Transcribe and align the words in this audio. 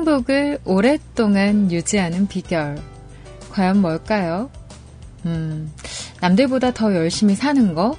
행복을 0.00 0.60
오랫동안 0.64 1.70
유지하는 1.70 2.26
비결. 2.26 2.80
과연 3.50 3.82
뭘까요? 3.82 4.50
음, 5.26 5.70
남들보다 6.22 6.72
더 6.72 6.94
열심히 6.94 7.34
사는 7.34 7.74
거? 7.74 7.98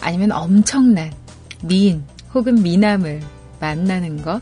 아니면 0.00 0.30
엄청난 0.30 1.12
미인 1.64 2.04
혹은 2.32 2.62
미남을 2.62 3.22
만나는 3.58 4.22
것? 4.22 4.40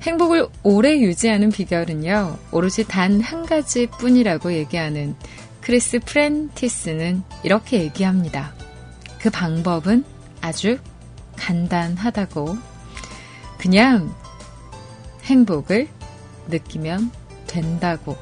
행복을 0.00 0.46
오래 0.62 0.98
유지하는 0.98 1.50
비결은요, 1.50 2.38
오로지 2.50 2.84
단 2.84 3.20
한 3.20 3.44
가지 3.44 3.86
뿐이라고 3.88 4.54
얘기하는 4.54 5.14
크리스 5.60 5.98
프렌티스는 6.00 7.22
이렇게 7.42 7.80
얘기합니다. 7.80 8.54
그 9.20 9.28
방법은 9.28 10.02
아주 10.40 10.78
간단하다고. 11.36 12.56
그냥 13.58 14.14
행복을 15.30 15.86
느끼면 16.48 17.12
된다고. 17.46 18.16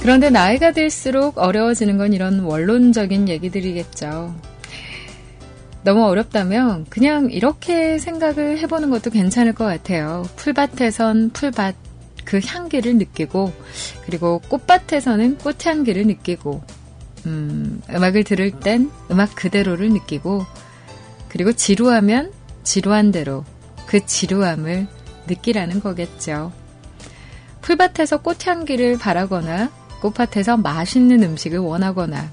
그런데 0.00 0.30
나이가 0.30 0.72
들수록 0.72 1.36
어려워지는 1.38 1.98
건 1.98 2.12
이런 2.14 2.40
원론적인 2.40 3.28
얘기들이겠죠. 3.28 4.53
너무 5.84 6.04
어렵다면 6.06 6.86
그냥 6.88 7.30
이렇게 7.30 7.98
생각을 7.98 8.58
해보는 8.58 8.90
것도 8.90 9.10
괜찮을 9.10 9.52
것 9.52 9.64
같아요. 9.66 10.24
풀밭에선 10.36 11.30
풀밭 11.30 11.76
그 12.24 12.40
향기를 12.44 12.96
느끼고 12.96 13.52
그리고 14.06 14.40
꽃밭에서는 14.48 15.38
꽃 15.38 15.64
향기를 15.64 16.06
느끼고 16.06 16.62
음, 17.26 17.82
음악을 17.90 18.24
들을 18.24 18.50
땐 18.50 18.90
음악 19.10 19.34
그대로를 19.34 19.90
느끼고 19.90 20.44
그리고 21.28 21.52
지루하면 21.52 22.32
지루한 22.62 23.12
대로 23.12 23.44
그 23.86 24.04
지루함을 24.04 24.86
느끼라는 25.26 25.80
거겠죠. 25.80 26.52
풀밭에서 27.60 28.22
꽃향기를 28.22 28.98
바라거나 28.98 29.70
꽃밭에서 30.00 30.58
맛있는 30.58 31.22
음식을 31.22 31.58
원하거나 31.58 32.30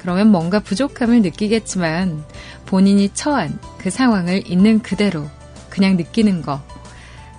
그러면 0.00 0.28
뭔가 0.28 0.60
부족함을 0.60 1.22
느끼겠지만 1.22 2.24
본인이 2.66 3.10
처한 3.12 3.58
그 3.78 3.90
상황을 3.90 4.50
있는 4.50 4.80
그대로 4.80 5.26
그냥 5.68 5.96
느끼는 5.96 6.42
거. 6.42 6.62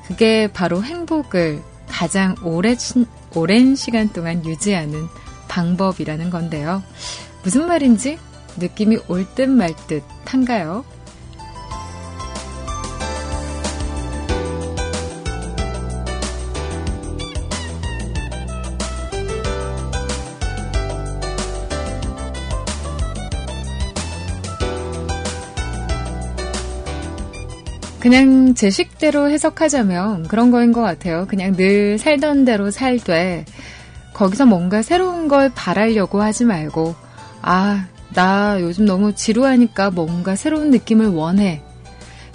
그게 0.06 0.48
바로 0.52 0.84
행복을 0.84 1.62
가장 1.88 2.36
오래, 2.44 2.76
오랜 3.36 3.76
시간 3.76 4.10
동안 4.10 4.46
유지하는 4.46 5.08
방법이라는 5.48 6.30
건데요. 6.30 6.84
무슨 7.44 7.68
말인지 7.68 8.18
느낌이 8.58 9.00
올 9.08 9.26
듯 9.36 9.50
말듯 9.50 10.04
한가요? 10.26 10.86
그냥 28.02 28.56
제 28.56 28.72
식대로 28.72 29.30
해석하자면 29.30 30.28
그런 30.28 30.50
거인 30.50 30.74
것 30.74 30.82
같아요. 30.82 31.28
그냥 31.28 31.56
늘 31.56 32.00
살던 32.00 32.46
대로 32.46 32.72
살되 32.72 33.46
거기서 34.14 34.48
뭔가 34.48 34.82
새로운 34.82 35.28
걸 35.28 35.52
바라려고 35.54 36.20
하지 36.20 36.44
말고 36.44 36.96
아, 37.44 37.86
나 38.16 38.60
요즘 38.60 38.86
너무 38.86 39.14
지루하니까 39.14 39.92
뭔가 39.92 40.36
새로운 40.36 40.72
느낌을 40.72 41.10
원해. 41.10 41.62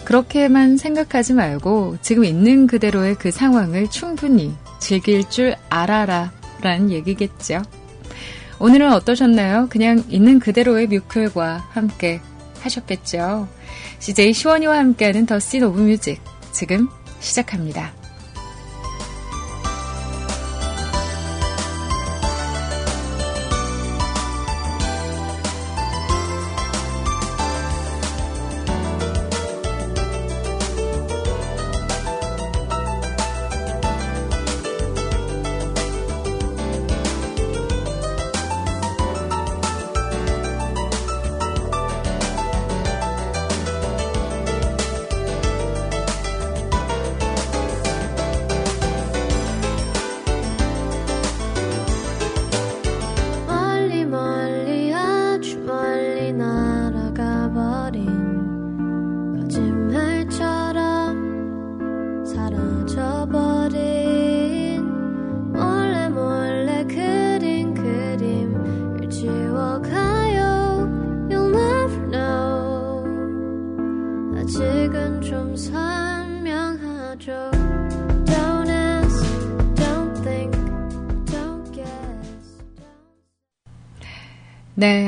그렇게만 0.04 0.76
생각하지 0.76 1.32
말고 1.32 1.96
지금 2.00 2.24
있는 2.24 2.68
그대로의 2.68 3.16
그 3.16 3.32
상황을 3.32 3.90
충분히 3.90 4.54
즐길 4.78 5.28
줄 5.28 5.56
알아라 5.68 6.30
라는 6.60 6.92
얘기겠죠. 6.92 7.62
오늘은 8.60 8.92
어떠셨나요? 8.92 9.66
그냥 9.68 10.04
있는 10.08 10.38
그대로의 10.38 10.86
뮤클과 10.86 11.66
함께 11.70 12.20
하셨겠죠. 12.66 13.48
CJ 13.98 14.32
시원이와 14.32 14.78
함께하는 14.78 15.26
더씬 15.26 15.64
오브 15.64 15.80
뮤직 15.80 16.20
지금 16.52 16.88
시작합니다. 17.20 18.05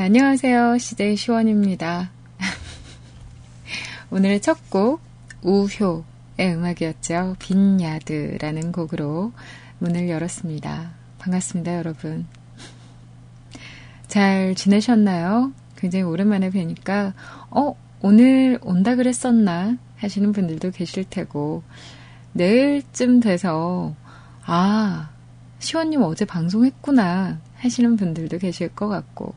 안녕하세요. 0.08 0.78
시대의 0.78 1.16
시원입니다. 1.18 2.10
오늘의 4.08 4.40
첫 4.40 4.70
곡, 4.70 5.02
우효의 5.42 6.54
음악이었죠. 6.54 7.36
빈야드라는 7.38 8.72
곡으로 8.72 9.32
문을 9.80 10.08
열었습니다. 10.08 10.92
반갑습니다, 11.18 11.76
여러분. 11.76 12.26
잘 14.06 14.54
지내셨나요? 14.54 15.52
굉장히 15.76 16.04
오랜만에 16.04 16.48
뵈니까, 16.48 17.12
어, 17.50 17.76
오늘 18.00 18.58
온다 18.62 18.96
그랬었나? 18.96 19.76
하시는 19.98 20.32
분들도 20.32 20.70
계실 20.70 21.04
테고, 21.04 21.62
내일쯤 22.32 23.20
돼서, 23.20 23.94
아, 24.46 25.10
시원님 25.58 26.00
어제 26.00 26.24
방송했구나 26.24 27.42
하시는 27.58 27.96
분들도 27.96 28.38
계실 28.38 28.70
것 28.70 28.88
같고, 28.88 29.34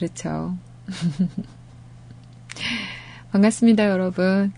그렇죠. 0.00 0.56
반갑습니다, 3.32 3.90
여러분. 3.90 4.50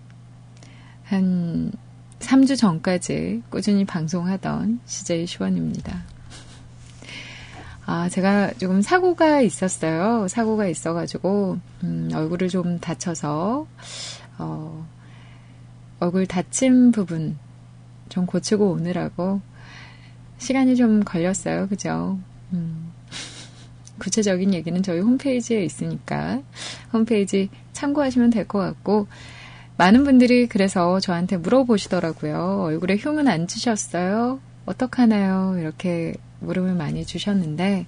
한 1.02 1.72
3주 2.20 2.56
전까지 2.56 3.42
꾸준히 3.50 3.84
방송하던 3.84 4.78
CJ 4.84 5.26
시원입니다. 5.26 6.04
아, 7.84 8.08
제가 8.08 8.52
조금 8.52 8.82
사고가 8.82 9.40
있었어요. 9.40 10.28
사고가 10.28 10.68
있어가지고, 10.68 11.58
음, 11.82 12.10
얼굴을 12.14 12.48
좀 12.48 12.78
다쳐서, 12.78 13.66
어, 14.38 14.88
얼굴 15.98 16.28
다친 16.28 16.92
부분 16.92 17.36
좀 18.08 18.26
고치고 18.26 18.70
오느라고 18.70 19.40
시간이 20.38 20.76
좀 20.76 21.02
걸렸어요. 21.02 21.66
그죠? 21.66 22.20
음. 22.52 22.92
구체적인 24.02 24.52
얘기는 24.52 24.82
저희 24.82 24.98
홈페이지에 24.98 25.64
있으니까 25.64 26.40
홈페이지 26.92 27.48
참고하시면 27.72 28.30
될 28.30 28.46
것 28.48 28.58
같고 28.58 29.06
많은 29.76 30.02
분들이 30.04 30.48
그래서 30.48 30.98
저한테 30.98 31.36
물어보시더라고요. 31.36 32.62
얼굴에 32.64 32.96
흉은 32.96 33.28
안 33.28 33.46
주셨어요? 33.46 34.40
어떡하나요? 34.66 35.56
이렇게 35.58 36.14
물음을 36.40 36.74
많이 36.74 37.06
주셨는데 37.06 37.86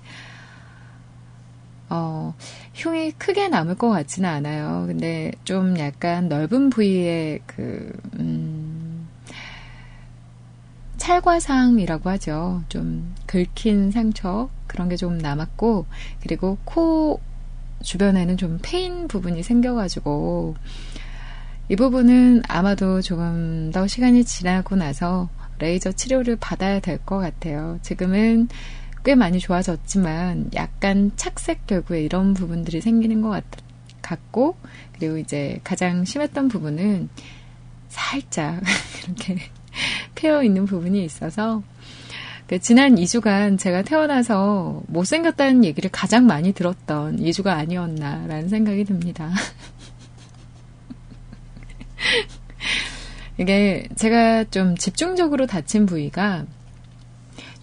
어, 1.90 2.34
흉이 2.74 3.12
크게 3.12 3.48
남을 3.48 3.74
것 3.76 3.90
같지는 3.90 4.28
않아요. 4.28 4.84
근데 4.86 5.32
좀 5.44 5.78
약간 5.78 6.28
넓은 6.28 6.70
부위에 6.70 7.40
그, 7.46 7.92
음, 8.18 8.63
찰과상이라고 11.04 12.08
하죠. 12.10 12.62
좀 12.70 13.14
긁힌 13.26 13.90
상처, 13.90 14.48
그런 14.66 14.88
게 14.88 14.96
좀 14.96 15.18
남았고, 15.18 15.84
그리고 16.22 16.56
코 16.64 17.20
주변에는 17.82 18.38
좀 18.38 18.58
패인 18.62 19.06
부분이 19.06 19.42
생겨가지고, 19.42 20.54
이 21.68 21.76
부분은 21.76 22.42
아마도 22.48 23.02
조금 23.02 23.70
더 23.70 23.86
시간이 23.86 24.24
지나고 24.24 24.76
나서 24.76 25.28
레이저 25.58 25.92
치료를 25.92 26.36
받아야 26.36 26.80
될 26.80 26.98
것 27.04 27.18
같아요. 27.18 27.78
지금은 27.82 28.48
꽤 29.04 29.14
많이 29.14 29.38
좋아졌지만 29.40 30.52
약간 30.54 31.12
착색 31.16 31.66
결구에 31.66 32.00
이런 32.02 32.32
부분들이 32.32 32.80
생기는 32.80 33.20
것 33.20 33.28
같, 33.28 33.44
같고 34.00 34.56
그리고 34.94 35.18
이제 35.18 35.60
가장 35.64 36.06
심했던 36.06 36.48
부분은 36.48 37.10
살짝 37.90 38.62
이렇게 39.04 39.36
패어 40.14 40.42
있는 40.42 40.64
부분이 40.66 41.04
있어서 41.04 41.62
그 42.46 42.58
지난 42.58 42.96
2주간 42.96 43.58
제가 43.58 43.82
태어나서 43.82 44.82
못생겼다는 44.88 45.64
얘기를 45.64 45.90
가장 45.90 46.26
많이 46.26 46.52
들었던 46.52 47.18
2주가 47.18 47.48
아니었나라는 47.48 48.48
생각이 48.48 48.84
듭니다. 48.84 49.32
이게 53.38 53.88
제가 53.96 54.44
좀 54.44 54.76
집중적으로 54.76 55.46
다친 55.46 55.86
부위가 55.86 56.44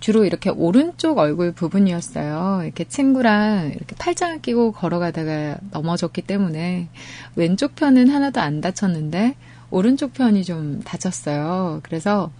주로 0.01 0.25
이렇게 0.25 0.49
오른쪽 0.49 1.19
얼굴 1.19 1.51
부분이었어요. 1.53 2.61
이렇게 2.63 2.83
친구랑 2.85 3.73
이렇게 3.75 3.95
팔짱을 3.97 4.41
끼고 4.41 4.71
걸어가다가 4.71 5.57
넘어졌기 5.69 6.23
때문에 6.23 6.89
왼쪽 7.35 7.75
편은 7.75 8.09
하나도 8.09 8.41
안 8.41 8.61
다쳤는데 8.61 9.35
오른쪽 9.71 10.13
편이 10.13 10.43
좀 10.43 10.81
다쳤어요. 10.83 11.79
그래서 11.83 12.31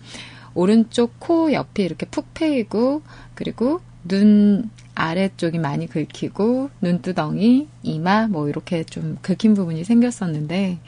오른쪽 0.54 1.20
코 1.20 1.52
옆이 1.54 1.84
이렇게 1.84 2.06
푹 2.06 2.34
패이고 2.34 3.02
그리고 3.34 3.82
눈 4.04 4.70
아래쪽이 4.94 5.58
많이 5.58 5.88
긁히고 5.88 6.70
눈두덩이, 6.82 7.68
이마 7.84 8.28
뭐 8.28 8.50
이렇게 8.50 8.84
좀 8.84 9.18
긁힌 9.22 9.54
부분이 9.54 9.84
생겼었는데 9.84 10.80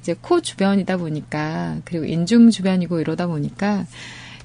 이제 0.00 0.14
코 0.20 0.40
주변이다 0.40 0.96
보니까 0.96 1.78
그리고 1.84 2.04
인중 2.04 2.50
주변이고 2.50 3.00
이러다 3.00 3.26
보니까 3.26 3.84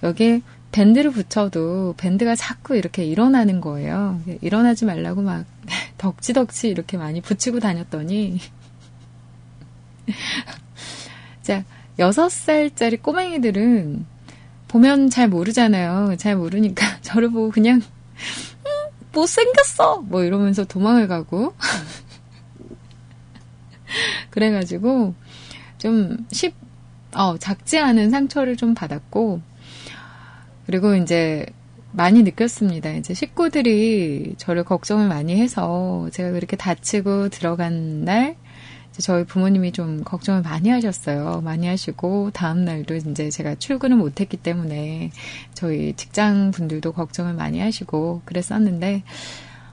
여기에 0.01 0.41
밴드를 0.71 1.11
붙여도 1.11 1.93
밴드가 1.97 2.35
자꾸 2.35 2.75
이렇게 2.75 3.05
일어나는 3.05 3.61
거예요. 3.61 4.19
일어나지 4.41 4.85
말라고 4.85 5.21
막 5.21 5.45
덕지덕지 5.99 6.67
이렇게 6.67 6.97
많이 6.97 7.21
붙이고 7.21 7.59
다녔더니 7.59 8.39
자, 11.43 11.65
6살짜리 11.99 13.01
꼬맹이들은 13.01 14.05
보면 14.69 15.09
잘 15.09 15.27
모르잖아요. 15.27 16.15
잘 16.17 16.35
모르니까 16.35 16.99
저를 17.03 17.29
보고 17.29 17.51
그냥 17.51 17.79
음, 17.79 18.71
못생겼어! 19.11 20.03
뭐 20.07 20.23
이러면서 20.23 20.63
도망을 20.63 21.07
가고 21.07 21.53
그래가지고 24.31 25.13
좀 25.77 26.25
쉽, 26.31 26.55
어, 27.13 27.37
작지 27.37 27.77
않은 27.77 28.09
상처를 28.09 28.55
좀 28.55 28.73
받았고 28.73 29.41
그리고 30.65 30.95
이제 30.95 31.45
많이 31.91 32.23
느꼈습니다. 32.23 32.93
이제 32.93 33.13
식구들이 33.13 34.35
저를 34.37 34.63
걱정을 34.63 35.07
많이 35.07 35.39
해서 35.39 36.09
제가 36.11 36.31
그렇게 36.31 36.55
다치고 36.55 37.29
들어간 37.29 38.05
날 38.05 38.37
저희 38.99 39.23
부모님이 39.23 39.71
좀 39.71 40.03
걱정을 40.03 40.41
많이 40.41 40.69
하셨어요. 40.69 41.41
많이 41.41 41.67
하시고 41.67 42.31
다음 42.31 42.63
날도 42.63 42.95
이제 42.95 43.29
제가 43.29 43.55
출근을 43.55 43.97
못 43.97 44.21
했기 44.21 44.37
때문에 44.37 45.11
저희 45.53 45.93
직장 45.93 46.51
분들도 46.51 46.91
걱정을 46.91 47.33
많이 47.33 47.59
하시고 47.59 48.21
그랬었는데 48.25 49.03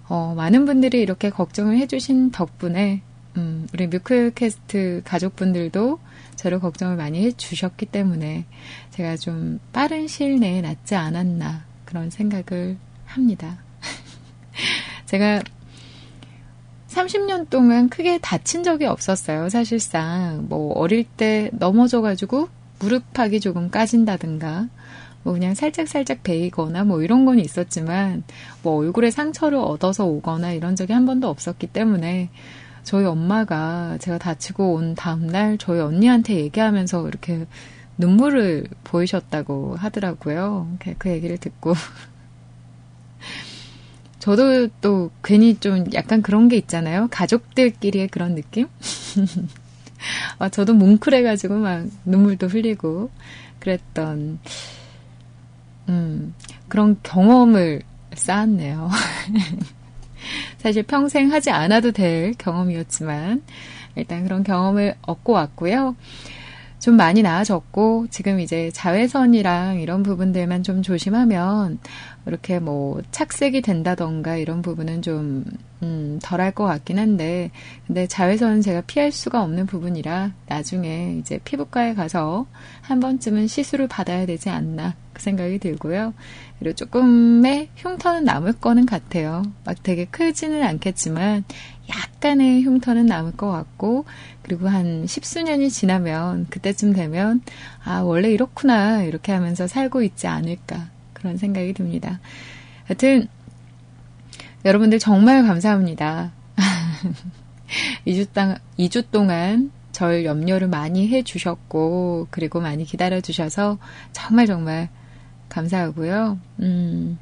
어, 0.08 0.34
많은 0.36 0.64
분들이 0.64 1.00
이렇게 1.00 1.30
걱정을 1.30 1.76
해주신 1.78 2.30
덕분에 2.30 3.02
음, 3.36 3.68
우리 3.72 3.86
뮤클캐스트 3.86 5.02
가족분들도 5.04 6.00
저를 6.34 6.58
걱정을 6.58 6.96
많이 6.96 7.22
해주셨기 7.22 7.86
때문에 7.86 8.46
제가 8.90 9.16
좀 9.16 9.60
빠른 9.72 10.08
시일 10.08 10.40
내에 10.40 10.62
낫지 10.62 10.94
않았나 10.94 11.64
그런 11.84 12.10
생각을 12.10 12.76
합니다. 13.04 13.58
제가 15.06 15.42
30년 16.90 17.48
동안 17.48 17.88
크게 17.88 18.18
다친 18.18 18.62
적이 18.62 18.86
없었어요. 18.86 19.48
사실상 19.48 20.46
뭐 20.48 20.72
어릴 20.74 21.04
때 21.04 21.50
넘어져가지고 21.52 22.48
무릎팍이 22.80 23.40
조금 23.40 23.70
까진다든가 23.70 24.68
뭐 25.22 25.34
그냥 25.34 25.54
살짝 25.54 25.86
살짝 25.86 26.22
베이거나 26.22 26.84
뭐 26.84 27.02
이런 27.02 27.24
건 27.24 27.38
있었지만 27.38 28.24
뭐 28.62 28.76
얼굴에 28.78 29.10
상처를 29.10 29.58
얻어서 29.58 30.04
오거나 30.06 30.52
이런 30.52 30.74
적이 30.76 30.94
한 30.94 31.06
번도 31.06 31.28
없었기 31.28 31.68
때문에 31.68 32.30
저희 32.82 33.04
엄마가 33.04 33.98
제가 34.00 34.18
다치고 34.18 34.74
온 34.74 34.94
다음날 34.94 35.58
저희 35.58 35.80
언니한테 35.80 36.36
얘기하면서 36.36 37.06
이렇게 37.06 37.46
눈물을 37.98 38.66
보이셨다고 38.82 39.76
하더라고요. 39.76 40.76
그 40.98 41.10
얘기를 41.10 41.36
듣고. 41.36 41.74
저도 44.20 44.68
또 44.80 45.10
괜히 45.24 45.56
좀 45.58 45.86
약간 45.94 46.22
그런 46.22 46.48
게 46.48 46.56
있잖아요. 46.56 47.08
가족들끼리의 47.10 48.08
그런 48.08 48.34
느낌? 48.34 48.68
아, 50.38 50.48
저도 50.48 50.74
뭉클해가지고 50.74 51.56
막 51.56 51.86
눈물도 52.04 52.46
흘리고 52.46 53.10
그랬던, 53.58 54.38
음, 55.88 56.34
그런 56.68 56.98
경험을 57.02 57.82
쌓았네요. 58.14 58.90
사실 60.58 60.82
평생 60.82 61.32
하지 61.32 61.50
않아도 61.50 61.90
될 61.90 62.34
경험이었지만 62.34 63.42
일단 63.96 64.24
그런 64.24 64.42
경험을 64.42 64.96
얻고 65.02 65.32
왔고요. 65.32 65.96
좀 66.78 66.96
많이 66.96 67.22
나아졌고 67.22 68.06
지금 68.10 68.40
이제 68.40 68.70
자외선이랑 68.72 69.80
이런 69.80 70.02
부분들만 70.02 70.62
좀 70.62 70.82
조심하면 70.82 71.78
이렇게 72.26 72.58
뭐 72.58 73.00
착색이 73.10 73.62
된다던가 73.62 74.36
이런 74.36 74.62
부분은 74.62 75.02
좀 75.02 75.44
음, 75.82 76.18
덜할 76.22 76.52
것 76.52 76.64
같긴 76.64 76.98
한데 76.98 77.50
근데 77.86 78.06
자외선은 78.06 78.60
제가 78.60 78.82
피할 78.82 79.10
수가 79.12 79.42
없는 79.42 79.66
부분이라 79.66 80.32
나중에 80.46 81.16
이제 81.18 81.38
피부과에 81.44 81.94
가서 81.94 82.46
한 82.82 83.00
번쯤은 83.00 83.46
시술을 83.46 83.88
받아야 83.88 84.26
되지 84.26 84.50
않나 84.50 84.94
그 85.12 85.22
생각이 85.22 85.58
들고요. 85.58 86.14
그리고 86.58 86.74
조금의 86.74 87.70
흉터는 87.76 88.24
남을 88.24 88.54
거는 88.54 88.86
같아요. 88.86 89.42
막 89.64 89.82
되게 89.82 90.04
크지는 90.04 90.62
않겠지만 90.62 91.44
약간의 91.88 92.62
흉터는 92.62 93.06
남을 93.06 93.32
것 93.32 93.50
같고 93.50 94.04
그리고 94.42 94.68
한 94.68 95.06
십수년이 95.06 95.70
지나면 95.70 96.46
그때쯤 96.50 96.92
되면 96.92 97.40
아 97.84 98.00
원래 98.00 98.30
이렇구나 98.30 99.02
이렇게 99.02 99.32
하면서 99.32 99.66
살고 99.66 100.02
있지 100.02 100.26
않을까 100.26 100.88
그런 101.20 101.36
생각이 101.36 101.72
듭니다. 101.74 102.20
하여튼 102.84 103.28
여러분들 104.64 104.98
정말 104.98 105.42
감사합니다. 105.46 106.32
2주, 108.06 108.32
땅, 108.32 108.56
2주 108.78 109.10
동안 109.10 109.70
절 109.92 110.24
염려를 110.24 110.68
많이 110.68 111.08
해주셨고, 111.08 112.28
그리고 112.30 112.60
많이 112.60 112.84
기다려주셔서 112.84 113.78
정말 114.12 114.46
정말 114.46 114.88
감사하고요. 115.48 116.38
음, 116.60 117.18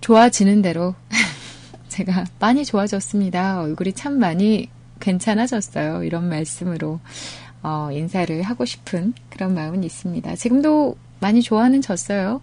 좋아지는 0.00 0.62
대로 0.62 0.94
제가 1.88 2.24
많이 2.38 2.64
좋아졌습니다. 2.64 3.60
얼굴이 3.60 3.92
참 3.92 4.18
많이 4.18 4.68
괜찮아졌어요. 5.00 6.04
이런 6.04 6.28
말씀으로 6.28 7.00
어, 7.62 7.90
인사를 7.92 8.42
하고 8.42 8.64
싶은 8.64 9.14
그런 9.30 9.54
마음은 9.54 9.84
있습니다. 9.84 10.36
지금도 10.36 10.96
많이 11.20 11.42
좋아하는 11.42 11.80
졌어요. 11.80 12.40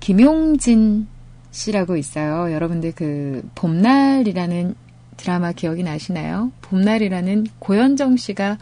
김용진 0.00 1.06
씨라고 1.52 1.96
있어요. 1.96 2.52
여러분들 2.52 2.92
그 2.92 3.48
봄날이라는 3.54 4.74
드라마 5.16 5.52
기억이 5.52 5.84
나시나요? 5.84 6.50
봄날이라는 6.62 7.46
고현정 7.60 8.16
씨가 8.16 8.58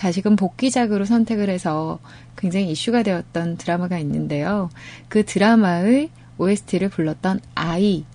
다시금 0.00 0.34
복귀작으로 0.34 1.04
선택을 1.04 1.50
해서 1.50 1.98
굉장히 2.34 2.70
이슈가 2.70 3.02
되었던 3.02 3.58
드라마가 3.58 3.98
있는데요. 3.98 4.70
그 5.08 5.26
드라마의 5.26 6.08
OST를 6.38 6.88
불렀던 6.88 7.40
아이, 7.54 8.06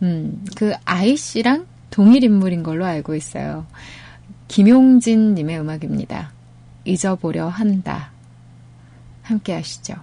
음, 0.00 0.42
그 0.56 0.72
아이 0.86 1.18
씨랑 1.18 1.66
동일 1.90 2.24
인물인 2.24 2.62
걸로 2.62 2.86
알고 2.86 3.14
있어요. 3.14 3.66
김용진 4.48 5.34
님의 5.34 5.60
음악입니다. 5.60 6.32
잊어보려 6.86 7.48
한다. 7.48 8.12
함께 9.20 9.52
하시죠. 9.52 9.96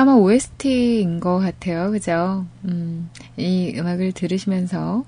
드라마 0.00 0.14
OST인 0.14 1.20
것 1.20 1.40
같아요. 1.40 1.90
그죠? 1.90 2.46
음, 2.64 3.10
이 3.36 3.74
음악을 3.76 4.12
들으시면서, 4.12 5.04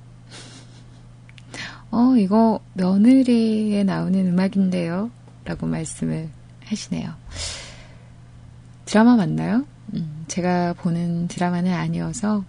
어, 1.91 2.15
이거 2.19 2.61
며느리에 2.75 3.85
나오는 3.85 4.27
음악인데요. 4.27 5.11
라고 5.47 5.67
말씀을 5.67 6.29
하시네요. 6.67 7.11
드라마 8.85 9.17
맞나요? 9.17 9.65
음, 9.95 10.27
제가 10.29 10.75
보는 10.75 11.29
드라마는 11.29 11.73
아니어서, 11.73 12.45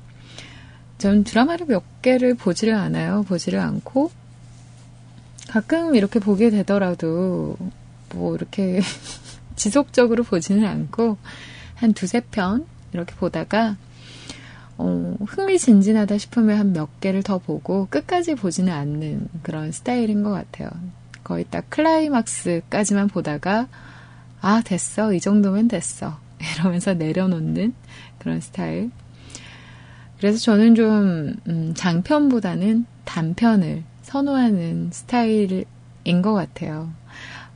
전 0.98 1.24
드라마를 1.24 1.66
몇 1.66 2.02
개를 2.02 2.34
보지를 2.34 2.76
않아요. 2.76 3.24
보지를 3.24 3.60
않고, 3.60 4.12
가끔 5.48 5.96
이렇게 5.96 6.20
보게 6.20 6.50
되더라도, 6.50 7.56
뭐, 8.14 8.36
이렇게 8.36 8.82
지속적으로 9.56 10.26
보지는 10.26 10.68
않고, 10.68 11.18
한 11.84 11.94
두세 11.94 12.22
편 12.32 12.66
이렇게 12.94 13.14
보다가 13.16 13.76
어, 14.78 15.16
흥미진진하다 15.28 16.18
싶으면 16.18 16.58
한 16.58 16.74
몇 16.74 17.00
개를 17.02 17.24
더 17.24 17.38
보고 17.38 17.88
끝까지 17.90 18.36
보지는 18.36 18.72
않는 18.72 19.28
그런 19.44 19.72
스타일인 19.72 20.24
것 20.24 20.32
같아요. 20.32 20.70
거의 21.24 21.46
딱 21.50 21.70
클라이막스까지만 21.70 23.10
보다가 23.10 23.68
아 24.42 24.62
됐어 24.62 25.14
이 25.14 25.20
정도면 25.20 25.68
됐어 25.68 26.18
이러면서 26.58 26.94
내려놓는 26.94 27.74
그런 28.18 28.40
스타일. 28.40 28.90
그래서 30.18 30.38
저는 30.40 30.76
좀 30.76 31.36
음, 31.48 31.74
장편보다는 31.76 32.86
단편을 33.04 33.84
선호하는 34.04 34.90
스타일인 34.94 35.66
것 36.22 36.34
같아요. 36.34 36.92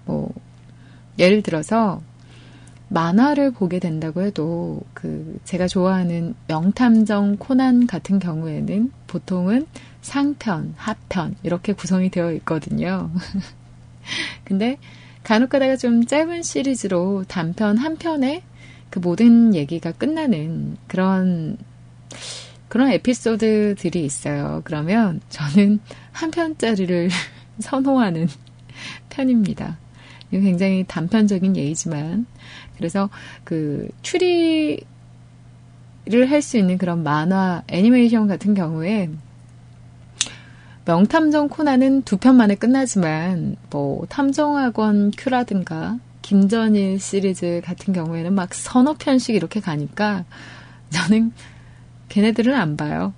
뭐 0.06 0.34
예를 1.18 1.42
들어서 1.42 2.02
만화를 2.90 3.52
보게 3.52 3.80
된다고 3.80 4.22
해도 4.22 4.82
그 4.94 5.40
제가 5.44 5.68
좋아하는 5.68 6.36
명탐정 6.48 7.38
코난 7.38 7.86
같은 7.86 8.20
경우에는 8.20 8.92
보통은 9.08 9.68
상편, 10.02 10.74
하편 10.78 11.36
이렇게 11.44 11.74
구성이 11.74 12.10
되어 12.10 12.32
있거든요. 12.34 13.12
근데 14.46 14.78
간혹 15.24 15.50
가다가 15.50 15.76
좀 15.76 16.06
짧은 16.06 16.44
시리즈로 16.44 17.26
단편 17.28 17.78
한 17.78 17.98
편에 17.98 18.44
그 18.90 19.00
모든 19.00 19.54
얘기가 19.54 19.92
끝나는 19.92 20.78
그런 20.88 21.58
그런 22.70 22.90
에피소드들이 22.92 24.04
있어요. 24.04 24.62
그러면 24.64 25.20
저는 25.30 25.80
한 26.12 26.32
편짜리를 26.32 27.10
선호하는 27.60 28.28
편입니다. 29.10 29.78
굉장히 30.32 30.84
단편적인 30.88 31.56
예이지만 31.56 32.26
그래서 32.78 33.10
그 33.44 33.88
추리를 34.02 34.82
할 36.30 36.42
수 36.42 36.58
있는 36.58 36.78
그런 36.78 37.04
만화 37.04 37.64
애니메이션 37.68 38.28
같은 38.28 38.54
경우에 38.54 39.10
명탐정 40.86 41.50
코난은 41.50 42.04
두 42.04 42.18
편 42.18 42.38
만에 42.38 42.56
끝나지만 42.56 43.58
뭐 43.70 44.06
탐정학원 44.08 45.12
큐라든가 45.18 46.00
김전일 46.22 47.00
시리즈 47.00 47.62
같은 47.64 47.94
경우에는 47.94 48.34
막 48.34 48.54
서너 48.54 48.96
편씩 48.98 49.36
이렇게 49.36 49.60
가니까 49.60 50.26
저는 50.90 51.32
걔네들은 52.10 52.54
안 52.54 52.78
봐요. 52.78 53.14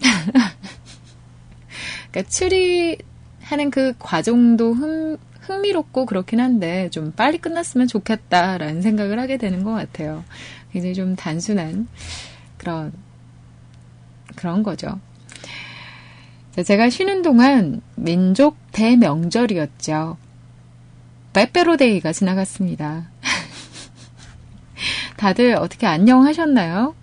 그러니까 2.10 2.30
추리하는 2.30 3.70
그 3.70 3.94
과정도 3.98 4.72
흠, 4.74 5.16
흥미롭고 5.48 6.06
그렇긴 6.06 6.40
한데 6.40 6.90
좀 6.90 7.12
빨리 7.12 7.38
끝났으면 7.38 7.86
좋겠다라는 7.88 8.82
생각을 8.82 9.18
하게 9.18 9.38
되는 9.38 9.64
것 9.64 9.72
같아요. 9.72 10.24
굉장히 10.72 10.94
좀 10.94 11.16
단순한 11.16 11.88
그런 12.58 12.92
그런 14.36 14.62
거죠. 14.62 15.00
제가 16.64 16.90
쉬는 16.90 17.22
동안 17.22 17.80
민족 17.94 18.56
대명절이었죠. 18.72 20.16
빼빼로데이가 21.32 22.12
지나갔습니다. 22.12 23.08
다들 25.16 25.54
어떻게 25.54 25.86
안녕하셨나요? 25.86 26.94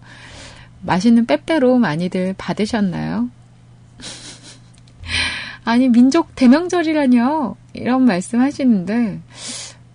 맛있는 0.82 1.26
빼빼로 1.26 1.78
많이들 1.78 2.36
받으셨나요? 2.38 3.30
아니, 5.66 5.90
민족 5.90 6.36
대명절이라뇨. 6.36 7.56
이런 7.74 8.06
말씀 8.06 8.40
하시는데, 8.40 9.20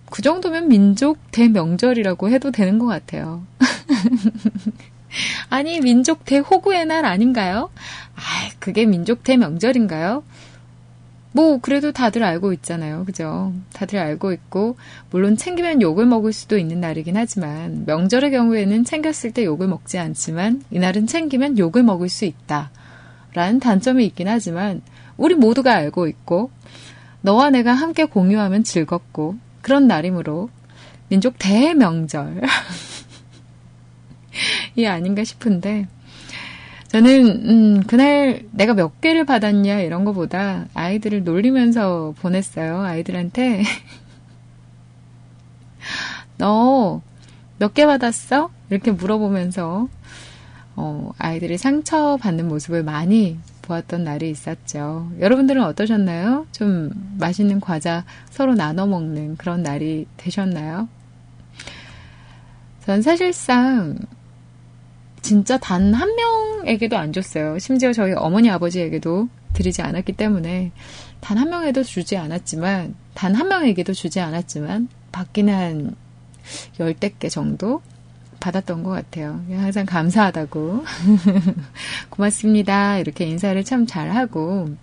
그 0.09 0.21
정도면 0.21 0.67
민족 0.67 1.17
대명절이라고 1.31 2.29
해도 2.29 2.51
되는 2.51 2.77
것 2.77 2.85
같아요. 2.85 3.43
아니, 5.49 5.79
민족 5.79 6.25
대호구의 6.25 6.85
날 6.85 7.05
아닌가요? 7.05 7.69
아, 8.15 8.21
그게 8.59 8.85
민족 8.85 9.23
대명절인가요? 9.23 10.23
뭐, 11.33 11.59
그래도 11.61 11.93
다들 11.93 12.23
알고 12.23 12.51
있잖아요. 12.53 13.05
그죠? 13.05 13.53
다들 13.71 13.99
알고 13.99 14.33
있고, 14.33 14.75
물론 15.09 15.37
챙기면 15.37 15.81
욕을 15.81 16.05
먹을 16.05 16.33
수도 16.33 16.57
있는 16.57 16.81
날이긴 16.81 17.15
하지만, 17.15 17.85
명절의 17.85 18.31
경우에는 18.31 18.83
챙겼을 18.83 19.31
때 19.31 19.45
욕을 19.45 19.69
먹지 19.69 19.97
않지만, 19.97 20.63
이날은 20.71 21.07
챙기면 21.07 21.57
욕을 21.57 21.83
먹을 21.83 22.09
수 22.09 22.25
있다. 22.25 22.71
라는 23.33 23.61
단점이 23.61 24.05
있긴 24.07 24.27
하지만, 24.27 24.81
우리 25.21 25.35
모두가 25.35 25.75
알고 25.75 26.07
있고, 26.07 26.49
너와 27.21 27.49
내가 27.51 27.73
함께 27.73 28.05
공유하면 28.05 28.63
즐겁고, 28.63 29.35
그런 29.61 29.87
날이므로, 29.87 30.49
민족 31.09 31.35
대명절. 31.37 32.41
이 34.75 34.85
아닌가 34.85 35.23
싶은데, 35.23 35.87
저는 36.87 37.25
음, 37.49 37.83
그날 37.87 38.43
내가 38.51 38.73
몇 38.73 38.99
개를 38.99 39.25
받았냐 39.25 39.79
이런 39.79 40.03
거보다 40.03 40.65
아이들을 40.73 41.23
놀리면서 41.23 42.13
보냈어요. 42.19 42.81
아이들한테 42.81 43.63
너 46.37 47.01
몇 47.59 47.73
개 47.75 47.85
받았어? 47.85 48.49
이렇게 48.71 48.89
물어보면서 48.91 49.87
어, 50.75 51.11
아이들이 51.19 51.57
상처받는 51.59 52.47
모습을 52.47 52.81
많이 52.83 53.37
보았던 53.61 54.03
날이 54.03 54.29
있었죠. 54.29 55.11
여러분들은 55.19 55.63
어떠셨나요? 55.63 56.47
좀 56.51 56.89
맛있는 57.19 57.59
과자 57.59 58.05
서로 58.29 58.55
나눠 58.55 58.85
먹는 58.85 59.37
그런 59.37 59.63
날이 59.63 60.07
되셨나요? 60.17 60.87
전 62.85 63.01
사실상 63.01 63.97
진짜 65.21 65.57
단 65.57 65.93
한 65.93 66.15
명에게도 66.15 66.97
안 66.97 67.13
줬어요. 67.13 67.59
심지어 67.59 67.93
저희 67.93 68.13
어머니 68.13 68.49
아버지에게도 68.49 69.27
드리지 69.53 69.81
않았기 69.81 70.13
때문에 70.13 70.71
단 71.21 71.37
한 71.37 71.49
명에도 71.49 71.83
주지 71.83 72.17
않았지만 72.17 72.95
단 73.13 73.35
한 73.35 73.47
명에게도 73.47 73.93
주지 73.93 74.19
않았지만 74.19 74.87
받기는 75.11 75.53
한 75.53 75.95
열댓 76.79 77.19
개 77.19 77.29
정도 77.29 77.81
받았던 78.41 78.83
것 78.83 78.89
같아요. 78.89 79.41
항상 79.49 79.85
감사하다고 79.85 80.83
고맙습니다. 82.11 82.97
이렇게 82.97 83.25
인사를 83.25 83.63
참 83.63 83.87
잘하고 83.87 84.75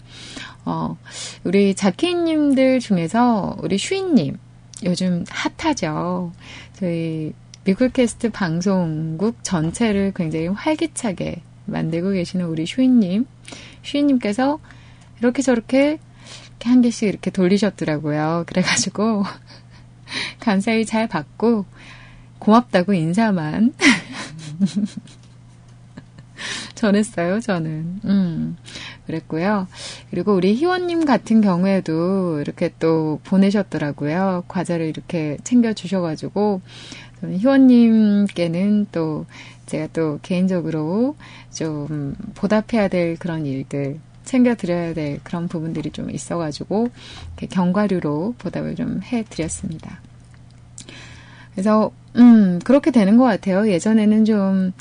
어, 0.64 0.96
우리 1.44 1.74
자키님들 1.74 2.80
중에서 2.80 3.56
우리 3.60 3.76
슈이님 3.76 4.38
요즘 4.84 5.24
핫하죠. 5.28 6.32
저희 6.74 7.34
미쿨캐스트 7.64 8.30
방송국 8.30 9.42
전체를 9.42 10.12
굉장히 10.14 10.46
활기차게 10.48 11.42
만들고 11.66 12.12
계시는 12.12 12.46
우리 12.46 12.64
슈이님. 12.64 13.26
슈이님께서 13.82 14.58
이렇게 15.18 15.42
저렇게 15.42 15.98
이렇게 16.50 16.68
한 16.68 16.80
개씩 16.80 17.08
이렇게 17.08 17.30
돌리셨더라고요. 17.30 18.44
그래가지고 18.46 19.24
감사히 20.40 20.86
잘 20.86 21.06
받고 21.08 21.66
고맙다고 22.38 22.92
인사만 22.92 23.74
전했어요, 26.74 27.40
저는. 27.40 28.00
음, 28.04 28.56
그랬고요. 29.06 29.66
그리고 30.10 30.34
우리 30.34 30.54
희원님 30.54 31.04
같은 31.04 31.40
경우에도 31.40 32.40
이렇게 32.40 32.70
또 32.78 33.20
보내셨더라고요. 33.24 34.44
과자를 34.46 34.86
이렇게 34.86 35.38
챙겨주셔가지고, 35.42 36.60
희원님께는 37.22 38.86
또 38.92 39.26
제가 39.66 39.88
또 39.92 40.20
개인적으로 40.22 41.16
좀 41.52 42.14
보답해야 42.34 42.88
될 42.88 43.16
그런 43.16 43.44
일들, 43.44 43.98
챙겨드려야 44.24 44.94
될 44.94 45.20
그런 45.24 45.48
부분들이 45.48 45.90
좀 45.90 46.10
있어가지고 46.10 46.90
경과류로 47.50 48.34
보답을 48.38 48.76
좀 48.76 49.00
해드렸습니다. 49.02 50.00
그래서 51.58 51.90
음 52.14 52.60
그렇게 52.62 52.92
되는 52.92 53.16
것 53.16 53.24
같아요. 53.24 53.68
예전에는 53.68 54.24
좀 54.24 54.72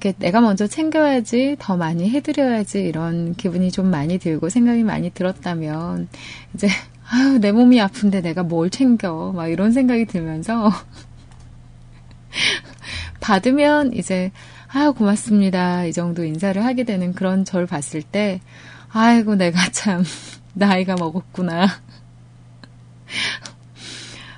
이렇게 0.00 0.16
내가 0.20 0.40
먼저 0.40 0.68
챙겨야지 0.68 1.56
더 1.58 1.76
많이 1.76 2.08
해드려야지 2.08 2.82
이런 2.84 3.34
기분이 3.34 3.72
좀 3.72 3.90
많이 3.90 4.18
들고 4.18 4.48
생각이 4.48 4.84
많이 4.84 5.10
들었다면 5.10 6.06
이제 6.54 6.68
아유 7.10 7.40
내 7.40 7.50
몸이 7.50 7.80
아픈데 7.80 8.20
내가 8.20 8.44
뭘 8.44 8.70
챙겨? 8.70 9.32
막 9.34 9.48
이런 9.48 9.72
생각이 9.72 10.04
들면서 10.04 10.70
받으면 13.20 13.92
이제 13.94 14.30
아유 14.68 14.94
고맙습니다. 14.94 15.84
이 15.84 15.92
정도 15.92 16.24
인사를 16.24 16.64
하게 16.64 16.84
되는 16.84 17.12
그런 17.12 17.44
절 17.44 17.66
봤을 17.66 18.02
때 18.02 18.40
아이고 18.92 19.34
내가 19.34 19.58
참 19.72 20.04
나이가 20.54 20.94
먹었구나 20.94 21.66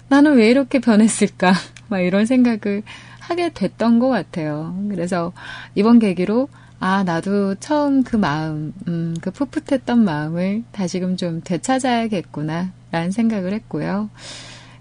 나는 0.09 0.37
왜 0.37 0.51
이렇게 0.51 0.79
변했을까 0.79 1.53
막 1.89 2.01
이런 2.01 2.27
생각을 2.27 2.83
하게 3.21 3.51
됐던 3.53 3.99
것 3.99 4.09
같아요. 4.09 4.77
그래서 4.91 5.33
이번 5.75 5.99
계기로 5.99 6.49
아, 6.79 7.03
나도 7.05 7.55
처음 7.57 8.03
그 8.03 8.17
마음, 8.17 8.73
음, 8.87 9.17
그 9.21 9.31
풋풋했던 9.31 10.05
마음을 10.05 10.63
다시금 10.73 11.17
좀 11.17 11.41
되찾아야겠구나, 11.43 12.71
라는 12.91 13.11
생각을 13.11 13.53
했고요. 13.55 14.11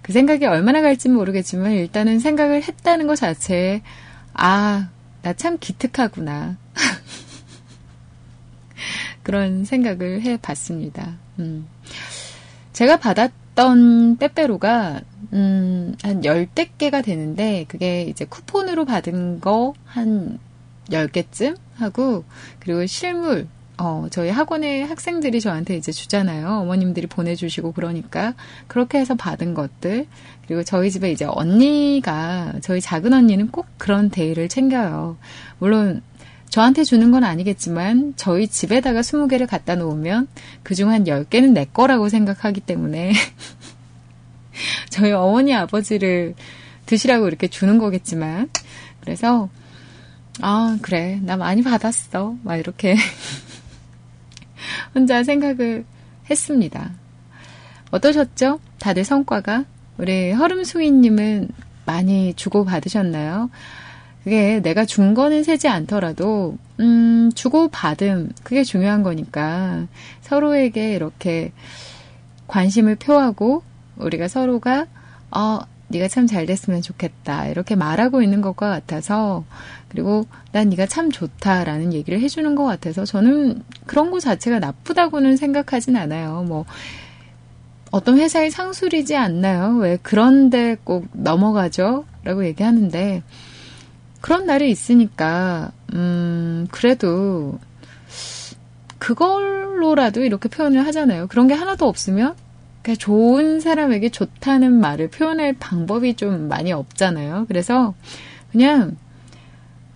그 0.01 0.11
생각이 0.11 0.45
얼마나 0.45 0.81
갈지 0.81 1.09
모르겠지만 1.09 1.71
일단은 1.71 2.19
생각을 2.19 2.63
했다는 2.63 3.07
것 3.07 3.15
자체에 3.15 3.81
아, 4.33 4.89
나 5.21 5.33
참 5.33 5.57
기특하구나. 5.59 6.57
그런 9.23 9.65
생각을 9.65 10.21
해 10.21 10.37
봤습니다. 10.37 11.15
음. 11.39 11.65
제가 12.73 12.97
받았 12.97 13.31
던 13.55 14.17
빼빼로가, 14.17 15.01
음, 15.33 15.95
한 16.03 16.23
열댓 16.25 16.77
개가 16.77 17.01
되는데, 17.01 17.65
그게 17.67 18.03
이제 18.03 18.25
쿠폰으로 18.25 18.85
받은 18.85 19.41
거한 19.41 20.39
10개쯤 20.89 21.57
하고, 21.75 22.23
그리고 22.59 22.85
실물, 22.85 23.47
어, 23.77 24.07
저희 24.09 24.29
학원의 24.29 24.85
학생들이 24.85 25.41
저한테 25.41 25.75
이제 25.75 25.91
주잖아요. 25.91 26.47
어머님들이 26.47 27.07
보내주시고 27.07 27.73
그러니까. 27.73 28.33
그렇게 28.67 28.99
해서 28.99 29.15
받은 29.15 29.53
것들. 29.53 30.07
그리고 30.47 30.63
저희 30.63 30.91
집에 30.91 31.11
이제 31.11 31.25
언니가, 31.25 32.53
저희 32.61 32.79
작은 32.79 33.13
언니는 33.13 33.51
꼭 33.51 33.65
그런 33.77 34.09
데이를 34.09 34.47
챙겨요. 34.47 35.17
물론, 35.59 36.01
저한테 36.49 36.83
주는 36.83 37.11
건 37.11 37.23
아니겠지만, 37.23 38.13
저희 38.15 38.47
집에다가 38.47 39.01
20개를 39.01 39.47
갖다 39.47 39.75
놓으면, 39.75 40.27
그중 40.63 40.89
한 40.89 41.03
10개는 41.03 41.51
내 41.51 41.65
거라고 41.65 42.09
생각하기 42.09 42.61
때문에, 42.61 43.13
저희 44.89 45.11
어머니 45.11 45.53
아버지를 45.53 46.35
드시라고 46.85 47.27
이렇게 47.27 47.47
주는 47.47 47.77
거겠지만, 47.77 48.49
그래서, 49.01 49.49
아, 50.41 50.77
그래. 50.81 51.19
나 51.21 51.37
많이 51.37 51.63
받았어. 51.63 52.35
막 52.43 52.57
이렇게 52.57 52.95
혼자 54.93 55.23
생각을 55.23 55.85
했습니다. 56.29 56.91
어떠셨죠? 57.91 58.59
다들 58.79 59.03
성과가? 59.03 59.65
우리 59.97 60.31
허름숭이님은 60.31 61.49
많이 61.85 62.33
주고 62.33 62.65
받으셨나요? 62.65 63.49
그게 64.25 64.59
내가 64.59 64.85
준 64.85 65.13
거는 65.13 65.43
세지 65.43 65.67
않더라도, 65.67 66.57
음, 66.79 67.31
주고 67.35 67.67
받음, 67.69 68.31
그게 68.43 68.63
중요한 68.63 69.03
거니까 69.03 69.85
서로에게 70.21 70.95
이렇게 70.95 71.51
관심을 72.47 72.95
표하고 72.95 73.61
우리가 73.97 74.27
서로가, 74.27 74.87
어, 75.29 75.59
네가 75.89 76.07
참 76.07 76.25
잘 76.25 76.47
됐으면 76.47 76.81
좋겠다. 76.81 77.45
이렇게 77.47 77.75
말하고 77.75 78.23
있는 78.23 78.41
것과 78.41 78.69
같아서 78.69 79.45
그리고 79.89 80.25
난 80.51 80.69
네가 80.69 80.87
참 80.87 81.11
좋다라는 81.11 81.93
얘기를 81.93 82.19
해주는 82.19 82.55
것 82.55 82.63
같아서 82.63 83.05
저는 83.05 83.61
그런 83.85 84.09
거 84.09 84.19
자체가 84.19 84.57
나쁘다고는 84.57 85.37
생각하진 85.37 85.95
않아요. 85.95 86.43
뭐 86.47 86.65
어떤 87.91 88.17
회사의 88.17 88.49
상술이지 88.49 89.15
않나요? 89.15 89.77
왜 89.77 89.99
그런데 90.01 90.75
꼭 90.83 91.05
넘어가죠? 91.13 92.05
라고 92.23 92.43
얘기하는데 92.43 93.21
그런 94.25 94.47
날이 94.47 94.71
있으니까 94.71 95.71
음 95.93 96.65
그래도 96.71 97.59
그걸로라도 98.97 100.23
이렇게 100.23 100.49
표현을 100.49 100.83
하잖아요. 100.87 101.27
그런 101.27 101.45
게 101.47 101.53
하나도 101.53 101.87
없으면 101.87 102.33
좋은 102.97 103.59
사람에게 103.59 104.09
좋다는 104.09 104.73
말을 104.79 105.11
표현할 105.11 105.53
방법이 105.59 106.15
좀 106.15 106.47
많이 106.47 106.71
없잖아요. 106.71 107.45
그래서 107.47 107.93
그냥 108.51 108.97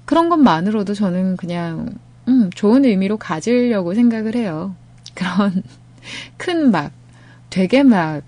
그런 0.05 0.29
것만으로도 0.29 0.93
저는 0.93 1.35
그냥 1.35 1.95
음, 2.27 2.51
좋은 2.53 2.85
의미로 2.85 3.17
가지려고 3.17 3.95
생각을 3.95 4.35
해요. 4.35 4.75
그런 5.15 5.63
큰 6.37 6.69
막 6.69 6.91
되게 7.49 7.81
막 7.81 8.21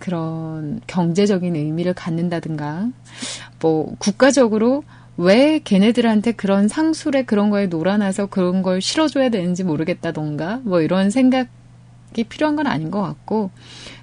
그런 0.00 0.80
경제적인 0.88 1.54
의미를 1.54 1.94
갖는다든가 1.94 2.88
뭐 3.60 3.94
국가적으로 4.00 4.82
왜 5.16 5.60
걔네들한테 5.64 6.32
그런 6.32 6.68
상술에 6.68 7.24
그런 7.24 7.50
거에 7.50 7.66
놀아나서 7.66 8.26
그런 8.26 8.62
걸 8.62 8.80
실어줘야 8.80 9.30
되는지 9.30 9.64
모르겠다던가 9.64 10.60
뭐 10.64 10.82
이런 10.82 11.10
생각 11.10 11.48
필요한 12.24 12.56
건 12.56 12.66
아닌 12.66 12.90
것 12.90 13.02
같고, 13.02 13.50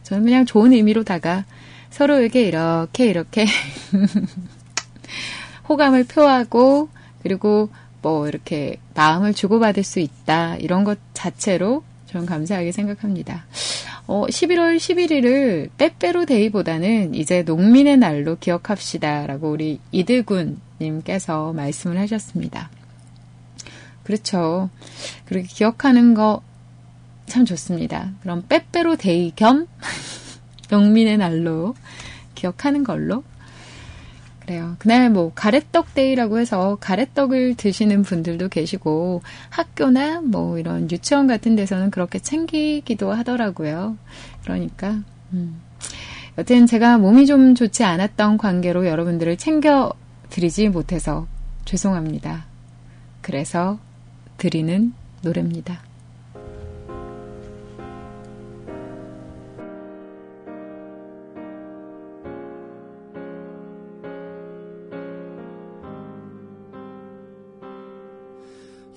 저는 0.04 0.24
그냥 0.24 0.46
좋은 0.46 0.74
의미로다가 0.74 1.46
서로에게 1.90 2.44
이렇게, 2.44 3.08
이렇게, 3.08 3.46
호감을 5.70 6.06
표하고, 6.06 6.90
그리고 7.22 7.70
뭐 8.02 8.28
이렇게 8.28 8.78
마음을 8.96 9.34
주고받을 9.34 9.84
수 9.84 10.00
있다. 10.00 10.58
이런 10.58 10.84
것 10.84 11.00
자체로 11.14 11.84
저는 12.08 12.26
감사하게 12.26 12.72
생각합니다. 12.72 13.46
어, 14.06 14.26
11월 14.28 14.76
11일을 14.76 15.70
빼빼로 15.78 16.26
데이보다는 16.26 17.16
이제 17.16 17.44
농민의 17.44 17.98
날로 17.98 18.38
기억합시다. 18.38 19.26
라고 19.26 19.52
우리 19.52 19.80
이드군 19.92 20.60
님께서 20.84 21.54
말씀을 21.54 21.98
하셨습니다. 22.00 22.70
그렇죠. 24.04 24.70
그렇게 25.26 25.48
기억하는 25.48 26.14
거 26.14 26.42
참 27.26 27.46
좋습니다. 27.46 28.12
그럼 28.22 28.44
빼빼로 28.48 28.96
데이 28.96 29.32
겸 29.36 29.68
농민의 30.70 31.18
날로 31.18 31.76
기억하는 32.36 32.84
걸로 32.84 33.24
그래요. 34.40 34.76
그날 34.78 35.10
뭐 35.10 35.32
가래떡 35.34 35.94
데이라고 35.94 36.38
해서 36.38 36.78
가래떡을 36.82 37.56
드시는 37.56 38.04
분들도 38.04 38.50
계시고 38.50 39.22
학교나 39.50 40.22
뭐 40.22 40.60
이런 40.60 40.92
유치원 40.92 41.28
같은 41.28 41.56
데서는 41.56 41.92
그렇게 41.92 42.20
챙기기도 42.20 43.14
하더라고요. 43.14 43.98
그러니까 44.44 45.00
음. 45.32 45.62
여튼 46.38 46.66
제가 46.66 46.98
몸이 46.98 47.26
좀 47.26 47.56
좋지 47.56 47.84
않았던 47.84 48.38
관계로 48.38 48.86
여러분들을 48.86 49.38
챙겨 49.38 49.94
드리지 50.34 50.70
못해서 50.70 51.28
죄송합니다. 51.64 52.46
그래서 53.22 53.78
드리는 54.38 54.92
노래입니다. 55.22 55.84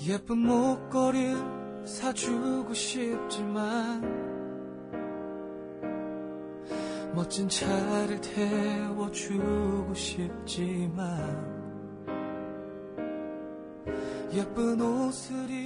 예쁜 0.07 0.39
목걸이 0.39 1.35
사주고 1.85 2.73
싶지만 2.73 4.36
멋진 7.27 7.49
차를 7.49 8.21
태워주고 8.21 9.93
싶지만 9.95 11.57
예쁜 14.33 14.81
옷을 14.81 15.51
입 15.51 15.66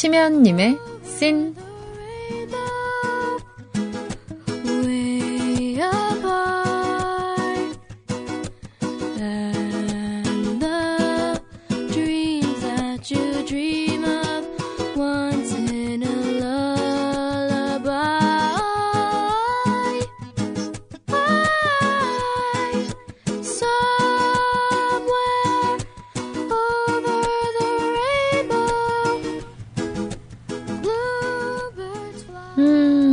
심연님의 0.00 0.78
씬 1.04 1.54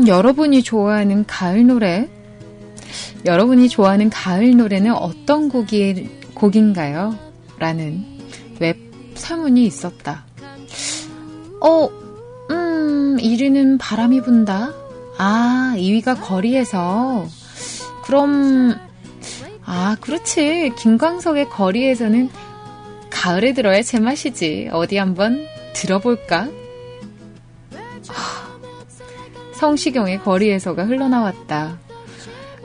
여러분이 0.08 0.64
좋아하는 0.64 1.26
가을 1.26 1.68
노래, 1.68 2.08
여러분이 3.26 3.70
좋아하는 3.70 4.10
가을 4.10 4.56
노래는 4.56 4.94
어떤 4.94 5.50
곡이, 5.50 6.10
곡인가요? 6.34 7.16
라는 7.60 8.06
웹 8.60 8.80
사문이 9.16 9.66
있었다. 9.66 10.26
어, 11.62 11.90
음, 12.52 13.18
1위는 13.18 13.78
바람이 13.80 14.22
분다. 14.22 14.74
아, 15.18 15.74
2위가 15.76 16.22
거리에서. 16.22 17.28
그럼, 18.04 18.76
아, 19.66 19.98
그렇지. 20.00 20.72
김광석의 20.78 21.50
거리에서는 21.50 22.30
가을에 23.10 23.54
들어야 23.54 23.82
제맛이지. 23.82 24.70
어디 24.72 24.98
한번 24.98 25.46
들어볼까? 25.74 26.48
성시경의 29.58 30.20
거리에서가 30.20 30.86
흘러나왔다. 30.86 31.80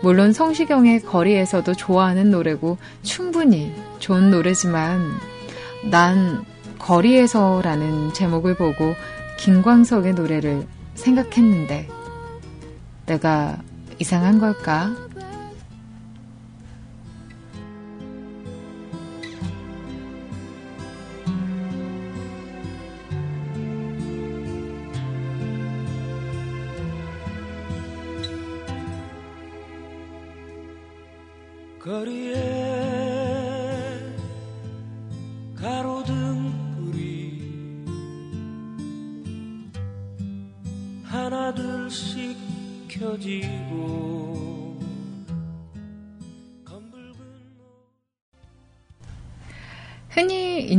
물론 0.02 0.34
성시경의 0.34 1.00
거리에서도 1.00 1.72
좋아하는 1.72 2.30
노래고 2.30 2.76
충분히 3.02 3.74
좋은 3.98 4.30
노래지만 4.30 5.00
난 5.90 6.44
거리에서라는 6.78 8.12
제목을 8.12 8.56
보고 8.56 8.94
김광석의 9.38 10.14
노래를 10.14 10.66
생각했는데 10.94 11.88
내가 13.06 13.58
이상한 13.98 14.38
걸까? 14.38 14.94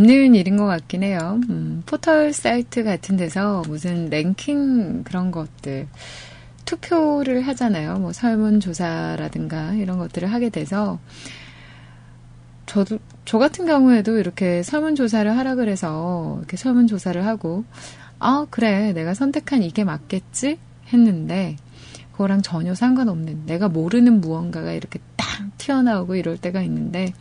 있는 0.03 0.35
일인 0.35 0.57
것 0.57 0.65
같긴 0.65 1.03
해요. 1.03 1.39
음, 1.49 1.81
포털 1.85 2.33
사이트 2.33 2.83
같은 2.83 3.15
데서 3.15 3.63
무슨 3.67 4.09
랭킹 4.09 5.03
그런 5.05 5.31
것들 5.31 5.87
투표를 6.65 7.41
하잖아요. 7.47 7.99
뭐 7.99 8.11
설문조사라든가 8.11 9.73
이런 9.75 9.97
것들을 9.99 10.31
하게 10.31 10.49
돼서 10.49 10.99
저도 12.65 12.99
저 13.23 13.37
같은 13.37 13.65
경우에도 13.65 14.17
이렇게 14.17 14.61
설문조사를 14.63 15.37
하라 15.37 15.55
그래서 15.55 16.35
이렇게 16.39 16.57
설문조사를 16.57 17.25
하고 17.25 17.63
아 18.19 18.45
그래 18.49 18.91
내가 18.93 19.13
선택한 19.13 19.63
이게 19.63 19.83
맞겠지 19.83 20.59
했는데 20.91 21.55
그거랑 22.11 22.41
전혀 22.41 22.75
상관없는 22.75 23.45
내가 23.45 23.69
모르는 23.69 24.19
무언가가 24.19 24.73
이렇게 24.73 24.99
딱 25.15 25.57
튀어나오고 25.57 26.15
이럴 26.15 26.37
때가 26.37 26.61
있는데 26.61 27.13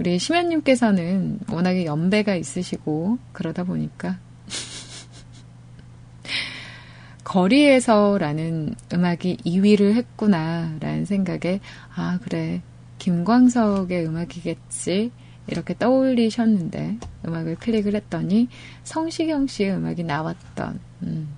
우리 0.00 0.18
심연님께서는 0.18 1.40
워낙에 1.52 1.84
연배가 1.84 2.34
있으시고 2.34 3.18
그러다 3.32 3.64
보니까 3.64 4.18
거리에서라는 7.22 8.74
음악이 8.94 9.36
2위를 9.44 9.92
했구나라는 9.92 11.04
생각에 11.04 11.60
아 11.94 12.18
그래 12.22 12.62
김광석의 12.96 14.06
음악이겠지 14.06 15.12
이렇게 15.48 15.74
떠올리셨는데 15.78 16.96
음악을 17.26 17.56
클릭을 17.56 17.94
했더니 17.94 18.48
성시경 18.84 19.48
씨의 19.48 19.76
음악이 19.76 20.04
나왔던 20.04 20.80
음, 21.02 21.28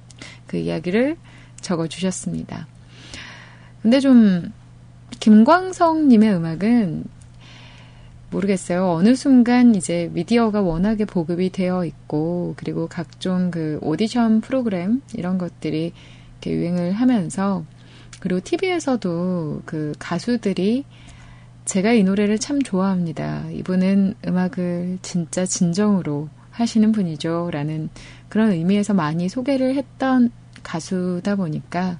그 0.46 0.58
이야기를 0.58 1.16
적어주셨습니다. 1.60 2.68
근데 3.82 3.98
좀 3.98 4.52
김광석님의 5.18 6.32
음악은 6.32 7.21
모르겠어요. 8.32 8.90
어느 8.90 9.14
순간 9.14 9.74
이제 9.74 10.10
미디어가 10.12 10.62
워낙에 10.62 11.04
보급이 11.04 11.50
되어 11.50 11.84
있고 11.84 12.54
그리고 12.56 12.88
각종 12.88 13.50
그 13.50 13.78
오디션 13.82 14.40
프로그램 14.40 15.02
이런 15.14 15.38
것들이 15.38 15.92
이렇게 16.40 16.50
유행을 16.50 16.92
하면서 16.92 17.64
그리고 18.20 18.40
TV에서도 18.40 19.62
그 19.64 19.92
가수들이 19.98 20.84
제가 21.64 21.92
이 21.92 22.02
노래를 22.02 22.38
참 22.38 22.60
좋아합니다. 22.60 23.50
이분은 23.50 24.14
음악을 24.26 24.98
진짜 25.02 25.46
진정으로 25.46 26.28
하시는 26.50 26.90
분이죠. 26.92 27.50
라는 27.52 27.88
그런 28.28 28.50
의미에서 28.52 28.94
많이 28.94 29.28
소개를 29.28 29.74
했던 29.74 30.30
가수다 30.62 31.36
보니까 31.36 31.98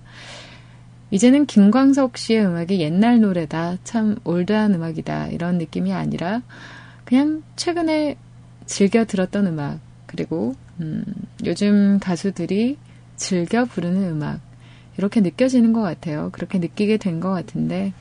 이제는 1.13 1.45
김광석 1.45 2.17
씨의 2.17 2.47
음악이 2.47 2.81
옛날 2.81 3.21
노래다, 3.21 3.77
참 3.85 4.17
올드한 4.25 4.75
음악이다, 4.75 5.29
이런 5.29 5.59
느낌이 5.59 5.93
아니라 5.93 6.41
그냥 7.05 7.43
최근에 7.55 8.17
즐겨 8.65 9.05
들었던 9.05 9.47
음악, 9.47 9.79
그리고, 10.07 10.55
음, 10.81 11.05
요즘 11.45 11.99
가수들이 12.01 12.79
즐겨 13.17 13.67
부르는 13.67 14.09
음악, 14.09 14.41
이렇게 14.97 15.21
느껴지는 15.21 15.75
것 15.75 15.83
같아요. 15.83 16.31
그렇게 16.33 16.59
느끼게 16.59 16.97
된 16.97 17.21
것 17.21 17.29
같은데, 17.31 17.93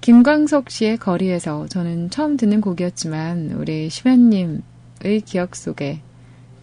김광석 0.00 0.70
씨의 0.70 0.96
거리에서 0.96 1.66
저는 1.68 2.08
처음 2.08 2.38
듣는 2.38 2.62
곡이었지만 2.62 3.52
우리 3.52 3.90
심연님의 3.90 5.20
기억 5.26 5.54
속에 5.54 6.00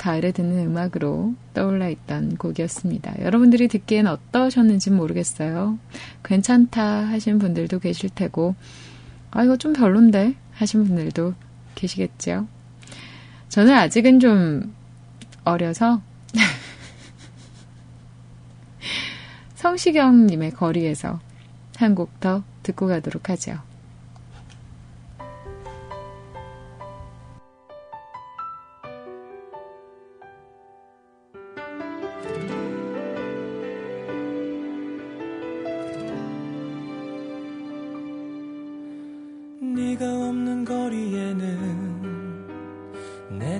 가을에 0.02 0.32
듣는 0.32 0.66
음악으로 0.66 1.36
떠올라 1.54 1.88
있던 1.90 2.36
곡이었습니다. 2.38 3.22
여러분들이 3.22 3.68
듣기엔 3.68 4.08
어떠셨는지 4.08 4.90
모르겠어요. 4.90 5.78
괜찮다 6.24 7.06
하신 7.06 7.38
분들도 7.38 7.78
계실 7.78 8.10
테고, 8.10 8.56
아, 9.30 9.44
이거 9.44 9.58
좀 9.58 9.74
별론데 9.74 10.34
하신 10.54 10.86
분들도 10.86 11.36
계시겠죠. 11.76 12.48
저는 13.50 13.76
아직은 13.76 14.20
좀 14.20 14.74
어려서 15.44 16.02
성시경님의 19.54 20.52
거리에서 20.52 21.20
한 21.78 21.94
곡 21.94 22.20
더 22.20 22.44
듣고 22.64 22.88
가도록 22.88 23.30
하죠. 23.30 23.60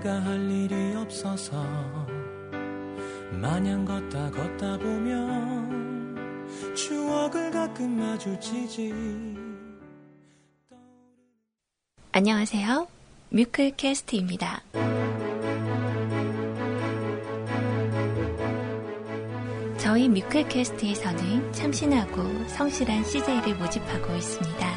내가 0.02 0.26
할 0.26 0.50
일이 0.50 0.96
없어서 0.96 1.64
마냥 3.32 3.86
걷다 3.86 4.32
걷다 4.32 4.78
보면 4.80 6.48
추억을 6.76 7.52
가끔 7.52 8.00
마주치지 8.00 8.94
안녕하세요. 12.14 12.88
뮤클캐스트입니다. 13.30 14.64
저희 19.78 20.10
뮤클캐스트에서는 20.10 21.54
참신하고 21.54 22.48
성실한 22.48 23.04
CJ를 23.04 23.56
모집하고 23.56 24.16
있습니다. 24.16 24.68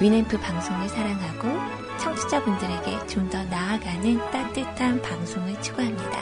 위램프 0.00 0.38
방송을 0.38 0.88
사랑하고 0.88 1.63
청취자분들에게 2.24 3.06
좀 3.06 3.28
더 3.28 3.42
나아가는 3.44 4.18
따뜻한 4.30 5.02
방송을 5.02 5.60
추구합니다. 5.60 6.20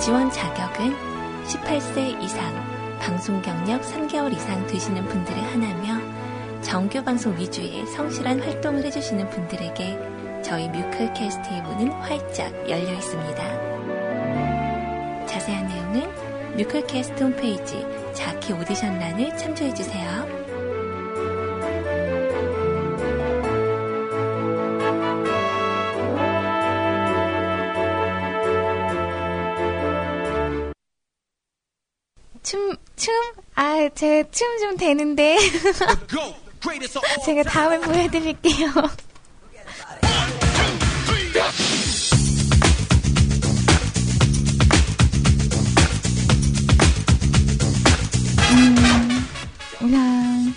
지원 0.00 0.30
자격은 0.30 0.94
18세 1.44 2.20
이상, 2.22 2.98
방송 2.98 3.40
경력 3.42 3.82
3개월 3.82 4.32
이상 4.32 4.66
되시는 4.66 5.04
분들을 5.06 5.40
하나며 5.52 6.00
정규 6.62 7.02
방송 7.04 7.36
위주의 7.36 7.86
성실한 7.86 8.40
활동을 8.40 8.84
해주시는 8.84 9.30
분들에게 9.30 10.42
저희 10.42 10.68
뮤클캐스트의 10.68 11.62
문은 11.62 11.92
활짝 11.92 12.52
열려 12.68 12.92
있습니다. 12.92 13.66
자세한 15.26 15.68
내용은 15.68 16.56
뮤클캐스트 16.56 17.22
홈페이지 17.22 17.86
자키 18.14 18.52
오디션란을 18.54 19.36
참조해주세요. 19.36 20.35
아, 33.86 33.88
제춤 33.94 34.58
좀 34.58 34.76
되는데. 34.76 35.38
제가 37.24 37.42
다음에 37.44 37.78
보여드릴게요. 37.78 38.72
음, 48.50 49.26
그냥, 49.78 50.54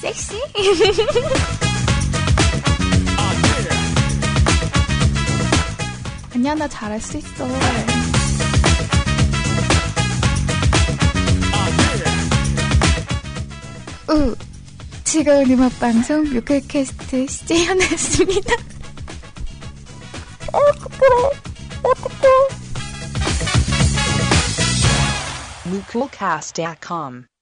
섹시? 0.00 0.34
아니야, 6.34 6.54
나 6.54 6.68
잘할 6.68 7.00
수 7.00 7.16
있어. 7.16 7.46
즐거운 15.14 15.48
음악방송 15.48 16.24
뮤클캐스트 16.24 17.28
CJ 17.28 17.66
현아였습니다. 17.66 18.52
어, 20.52 20.58
부끄러워. 20.80 21.30
어떡해. 21.84 22.28
Mukulcast.com 25.66 27.33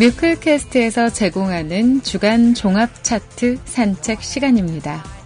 뮤클캐스트에서 0.00 1.10
제공하는 1.10 2.02
주간 2.02 2.54
종합 2.54 3.04
차트 3.04 3.58
산책 3.66 4.22
시간입니다. 4.22 5.19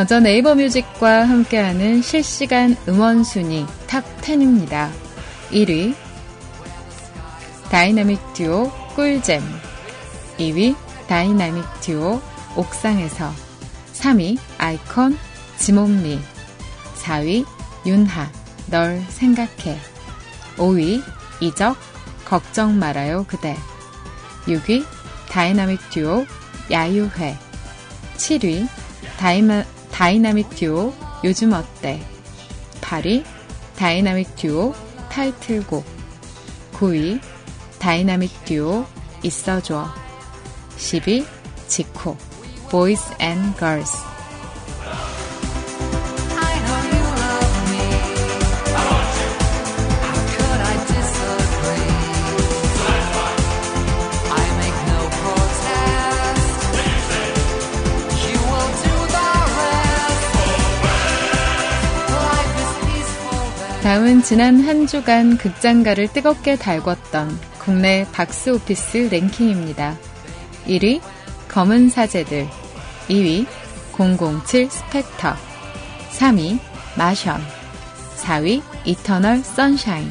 먼저 0.00 0.18
네이버 0.18 0.54
뮤직과 0.54 1.28
함께하는 1.28 2.00
실시간 2.00 2.74
음원 2.88 3.22
순위 3.22 3.66
top 3.86 4.02
10입니다. 4.22 4.88
1위 5.50 5.94
다이나믹 7.70 8.18
듀오 8.32 8.72
꿀잼 8.96 9.42
2위 10.38 10.74
다이나믹 11.06 11.62
듀오 11.82 12.18
옥상에서 12.56 13.30
3위 13.92 14.38
아이콘 14.56 15.18
지못미 15.58 16.18
4위 17.02 17.44
윤하 17.84 18.32
널 18.70 19.02
생각해 19.10 19.78
5위 20.56 21.02
이적 21.40 21.76
걱정 22.24 22.78
말아요 22.78 23.26
그대 23.28 23.54
6위 24.46 24.82
다이나믹 25.28 25.90
듀오 25.90 26.24
야유회 26.70 27.36
7위 28.16 28.66
다이마, 29.18 29.62
다이나믹 29.92 30.50
듀오 30.50 30.94
요즘 31.24 31.52
어때? 31.52 32.00
8위 32.80 33.24
다이나믹 33.76 34.36
듀오 34.36 34.74
타이틀곡 35.10 35.84
9위 36.72 37.20
다이나믹 37.78 38.44
듀오 38.44 38.86
있어줘. 39.22 39.92
10위 40.76 41.26
지코 41.66 42.16
Boys 42.70 43.14
and 43.20 43.58
Girls 43.58 43.96
다음은 63.82 64.22
지난 64.22 64.60
한 64.60 64.86
주간 64.86 65.38
극장가를 65.38 66.08
뜨겁게 66.08 66.56
달궜던 66.56 67.34
국내 67.58 68.06
박스 68.12 68.50
오피스 68.50 69.08
랭킹입니다. 69.10 69.96
1위 70.66 71.00
검은 71.48 71.88
사제들 71.88 72.46
2위 73.08 73.46
007 73.96 74.70
스펙터 74.70 75.34
3위 76.10 76.58
마션 76.98 77.40
4위 78.18 78.62
이터널 78.84 79.38
선샤인 79.38 80.10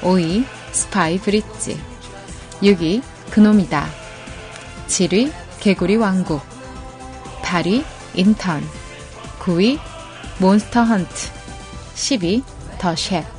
5위 0.00 0.44
스파이 0.72 1.18
브릿지 1.18 1.78
6위 2.62 3.02
그놈이다 3.30 3.86
7위 4.86 5.30
개구리 5.60 5.96
왕국 5.96 6.40
8위 7.42 7.84
인턴 8.14 8.66
9위 9.40 9.78
몬스터 10.38 10.84
헌트 10.84 11.30
10위 11.94 12.42
더 12.78 12.94
셰프 12.94 13.38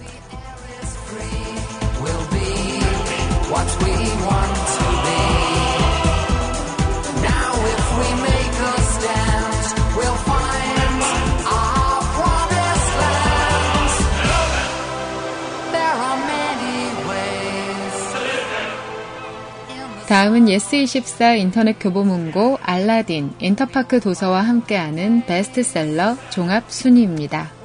다음은 20.10 20.48
예스24 20.48 21.38
인터넷 21.38 21.74
교보문고 21.80 22.58
알라딘 22.64 23.36
인터파크 23.40 24.00
도서와 24.00 24.42
함께하는 24.42 25.28
베스트셀러 25.28 26.18
종합 26.32 26.64
순위입니다. 26.72 27.59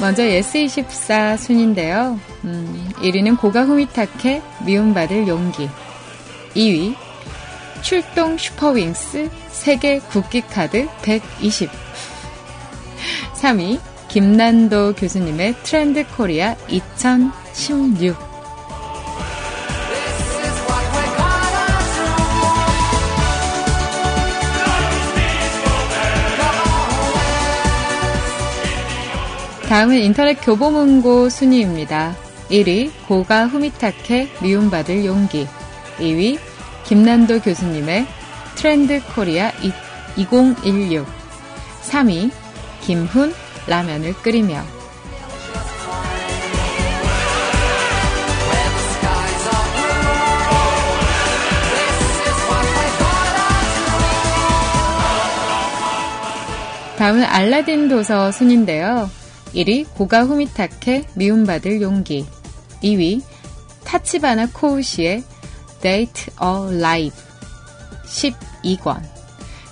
먼저 0.00 0.22
예스24 0.22 1.36
순인데요. 1.36 2.18
음, 2.44 2.90
1위는 2.96 3.38
고가 3.38 3.64
후미타케 3.64 4.40
미움받을 4.64 5.28
용기. 5.28 5.68
2위 6.54 6.94
출동 7.82 8.38
슈퍼윙스 8.38 9.28
세계 9.48 9.98
국기카드 9.98 10.88
120 11.02 11.70
3위 13.34 13.78
김난도 14.08 14.94
교수님의 14.94 15.54
트렌드 15.62 16.06
코리아 16.16 16.56
2016 16.68 18.29
다음은 29.70 29.98
인터넷 29.98 30.34
교보문고 30.34 31.28
순위입니다. 31.28 32.16
1위 32.50 32.90
고가 33.06 33.46
후미타케 33.46 34.28
미움받을 34.42 35.04
용기 35.04 35.46
2위 35.98 36.40
김난도 36.86 37.38
교수님의 37.42 38.04
트렌드 38.56 39.00
코리아 39.14 39.52
2016 40.16 41.06
3위 41.82 42.32
김훈 42.80 43.32
라면을 43.68 44.12
끓이며 44.14 44.60
다음은 56.98 57.22
알라딘 57.22 57.88
도서 57.88 58.32
순인데요. 58.32 59.19
1위 59.54 59.86
고가 59.94 60.24
후미타케 60.24 61.06
미움받을 61.14 61.82
용기 61.82 62.26
2위 62.82 63.22
타치바나 63.84 64.48
코우시의 64.52 65.24
Date 65.80 66.32
a 66.42 66.76
Live 66.78 67.18
12권 68.04 69.02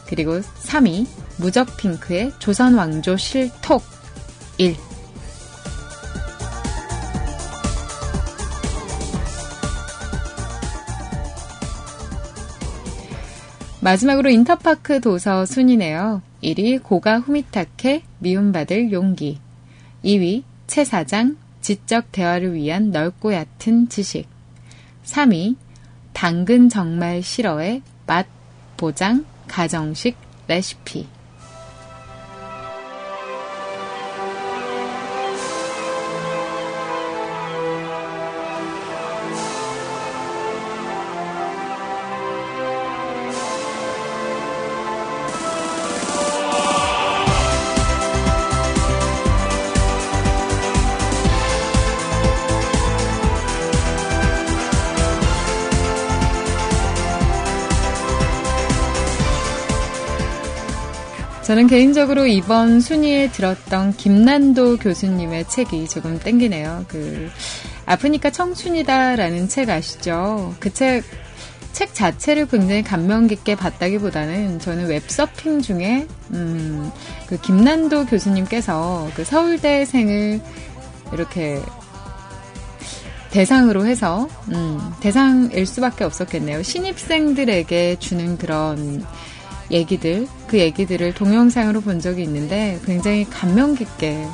그리고 0.06 0.40
3위 0.40 1.06
무적핑크의 1.38 2.32
조선왕조 2.38 3.16
실톡 3.16 3.82
1 4.58 4.74
마지막으로 13.80 14.28
인터파크 14.28 15.00
도서 15.00 15.46
순이네요. 15.46 16.20
1위 16.42 16.82
고가 16.82 17.20
후미타케 17.20 18.02
미움받을 18.18 18.92
용기 18.92 19.38
2위 20.04 20.44
최 20.66 20.84
사장 20.84 21.36
지적 21.60 22.12
대화를 22.12 22.54
위한 22.54 22.90
넓고 22.90 23.34
얕은 23.34 23.88
지식. 23.88 24.28
3위 25.04 25.56
당근 26.12 26.68
정말 26.68 27.22
싫어의 27.22 27.82
맛 28.06 28.26
보장 28.76 29.24
가정식 29.46 30.16
레시피 30.46 31.06
저는 61.58 61.66
개인적으로 61.66 62.24
이번 62.28 62.80
순위에 62.80 63.32
들었던 63.32 63.92
김난도 63.96 64.76
교수님의 64.76 65.48
책이 65.48 65.88
조금 65.88 66.20
땡기네요. 66.20 66.84
그, 66.86 67.28
아프니까 67.84 68.30
청춘이다라는 68.30 69.48
책 69.48 69.68
아시죠? 69.68 70.54
그 70.60 70.72
책, 70.72 71.02
책 71.72 71.94
자체를 71.94 72.46
굉장히 72.46 72.84
감명 72.84 73.26
깊게 73.26 73.56
봤다기보다는 73.56 74.60
저는 74.60 74.86
웹서핑 74.86 75.60
중에, 75.60 76.06
음, 76.30 76.92
그 77.26 77.40
김난도 77.40 78.06
교수님께서 78.06 79.10
그 79.16 79.24
서울대생을 79.24 80.40
이렇게 81.12 81.60
대상으로 83.32 83.84
해서, 83.84 84.28
음, 84.52 84.78
대상일 85.00 85.66
수밖에 85.66 86.04
없었겠네요. 86.04 86.62
신입생들에게 86.62 87.96
주는 87.98 88.38
그런 88.38 89.04
얘기들, 89.70 90.26
그 90.46 90.58
얘기들을 90.58 91.14
동영상으로 91.14 91.80
본 91.80 92.00
적이 92.00 92.22
있는데 92.22 92.78
굉장히 92.84 93.24
감명 93.28 93.74
깊게 93.74 94.26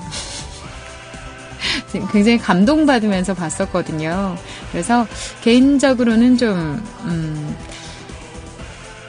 굉장히 2.12 2.38
감동받으면서 2.38 3.34
봤었거든요. 3.34 4.36
그래서 4.70 5.06
개인적으로는 5.42 6.36
좀, 6.36 6.84
음, 7.04 7.56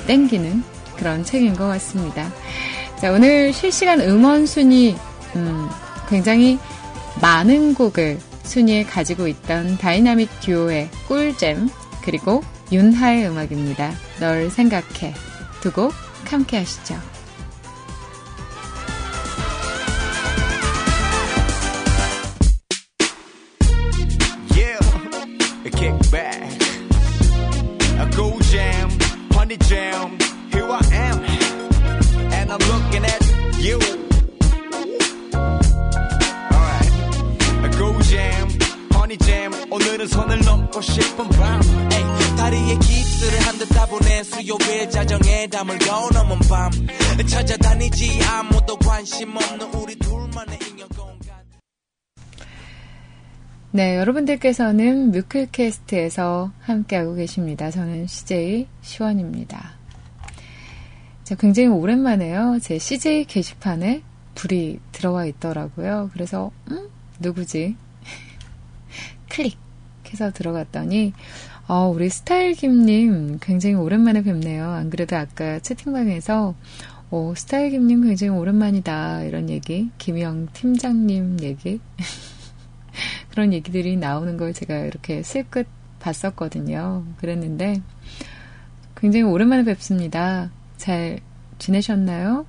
땡기는 0.08 0.64
그런 0.96 1.24
책인 1.24 1.56
것 1.56 1.68
같습니다. 1.68 2.32
자, 3.02 3.12
오늘 3.12 3.52
실시간 3.52 4.00
음원 4.02 4.46
순위, 4.46 4.96
음, 5.36 5.68
굉장히 6.08 6.60
많은 7.22 7.74
곡을 7.74 8.20
순위에 8.44 8.84
가지고 8.84 9.28
있던 9.28 9.78
다이나믹 9.78 10.30
듀오의 10.42 10.90
꿀잼, 11.08 11.70
그리고 12.04 12.44
윤하의 12.72 13.28
음악입니다. 13.28 13.92
널 14.20 14.50
생각해. 14.50 15.14
두 15.62 15.72
곡 15.72 16.05
함께 16.34 16.58
하시죠. 16.58 16.96
자정에 45.46 45.48
담을 45.48 45.78
겨우넘은 45.80 46.40
밤 46.50 46.72
찾아다니지 47.28 48.24
아무도 48.24 48.76
관심 48.78 49.36
없는 49.36 49.74
우리 49.74 49.96
둘만의 49.96 50.60
네, 53.72 53.98
여러분들께서는 53.98 55.12
뮤클캐스트에서 55.12 56.52
함께하고 56.62 57.16
계십니다. 57.16 57.72
저는 57.72 58.08
CJ 58.08 58.68
시원입니다. 58.82 59.74
자, 61.24 61.36
굉장히 61.36 61.70
오랜만에요. 61.70 62.60
제 62.62 62.80
CJ 62.80 63.26
게시판에 63.26 64.02
불이 64.36 64.80
들어와 64.94 65.26
있더라고요. 65.26 66.10
그래서, 66.14 66.52
음? 66.72 66.90
누구지? 67.20 67.76
클릭. 69.30 69.58
해서 70.16 70.32
들어갔더니 70.32 71.14
어, 71.68 71.88
우리 71.88 72.10
스타일김님 72.10 73.40
굉장히 73.42 73.74
오랜만에 73.74 74.22
뵙네요. 74.22 74.70
안 74.70 74.92
그래도 74.92 75.16
아까 75.16 75.58
채팅방에서 75.60 76.54
어, 77.10 77.34
스타일김님 77.36 78.04
굉장히 78.04 78.38
오랜만이다 78.38 79.24
이런 79.24 79.50
얘기, 79.50 79.90
김영 79.98 80.50
팀장님 80.54 81.40
얘기 81.42 81.80
그런 83.32 83.52
얘기들이 83.52 83.98
나오는 83.98 84.38
걸 84.38 84.54
제가 84.54 84.78
이렇게 84.78 85.24
슬끗 85.24 85.66
봤었거든요. 86.00 87.04
그랬는데 87.18 87.82
굉장히 88.96 89.24
오랜만에 89.24 89.64
뵙습니다. 89.64 90.52
잘 90.78 91.20
지내셨나요? 91.58 92.46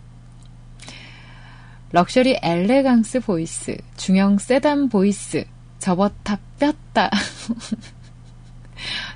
luxury 1.92 2.40
elegance 2.42 3.20
voice, 3.20 3.78
중형 3.96 4.36
세단 4.36 4.90
voice, 4.90 5.46
접었다 5.78 6.38
폈다. 6.58 7.10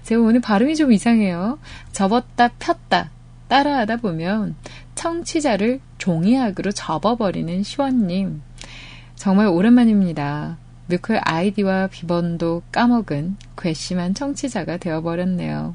제가 0.04 0.22
오늘 0.22 0.40
발음이 0.40 0.76
좀 0.76 0.92
이상해요. 0.92 1.58
접었다 1.92 2.48
폈다. 2.58 3.10
따라하다 3.48 3.96
보면 3.96 4.54
청취자를 4.94 5.80
종이학으로 5.98 6.72
접어버리는 6.72 7.62
시원님. 7.62 8.42
정말 9.16 9.48
오랜만입니다. 9.48 10.56
뮤클 10.86 11.20
아이디와 11.22 11.88
비번도 11.88 12.62
까먹은 12.72 13.36
괘씸한 13.56 14.14
청취자가 14.14 14.78
되어버렸네요. 14.78 15.74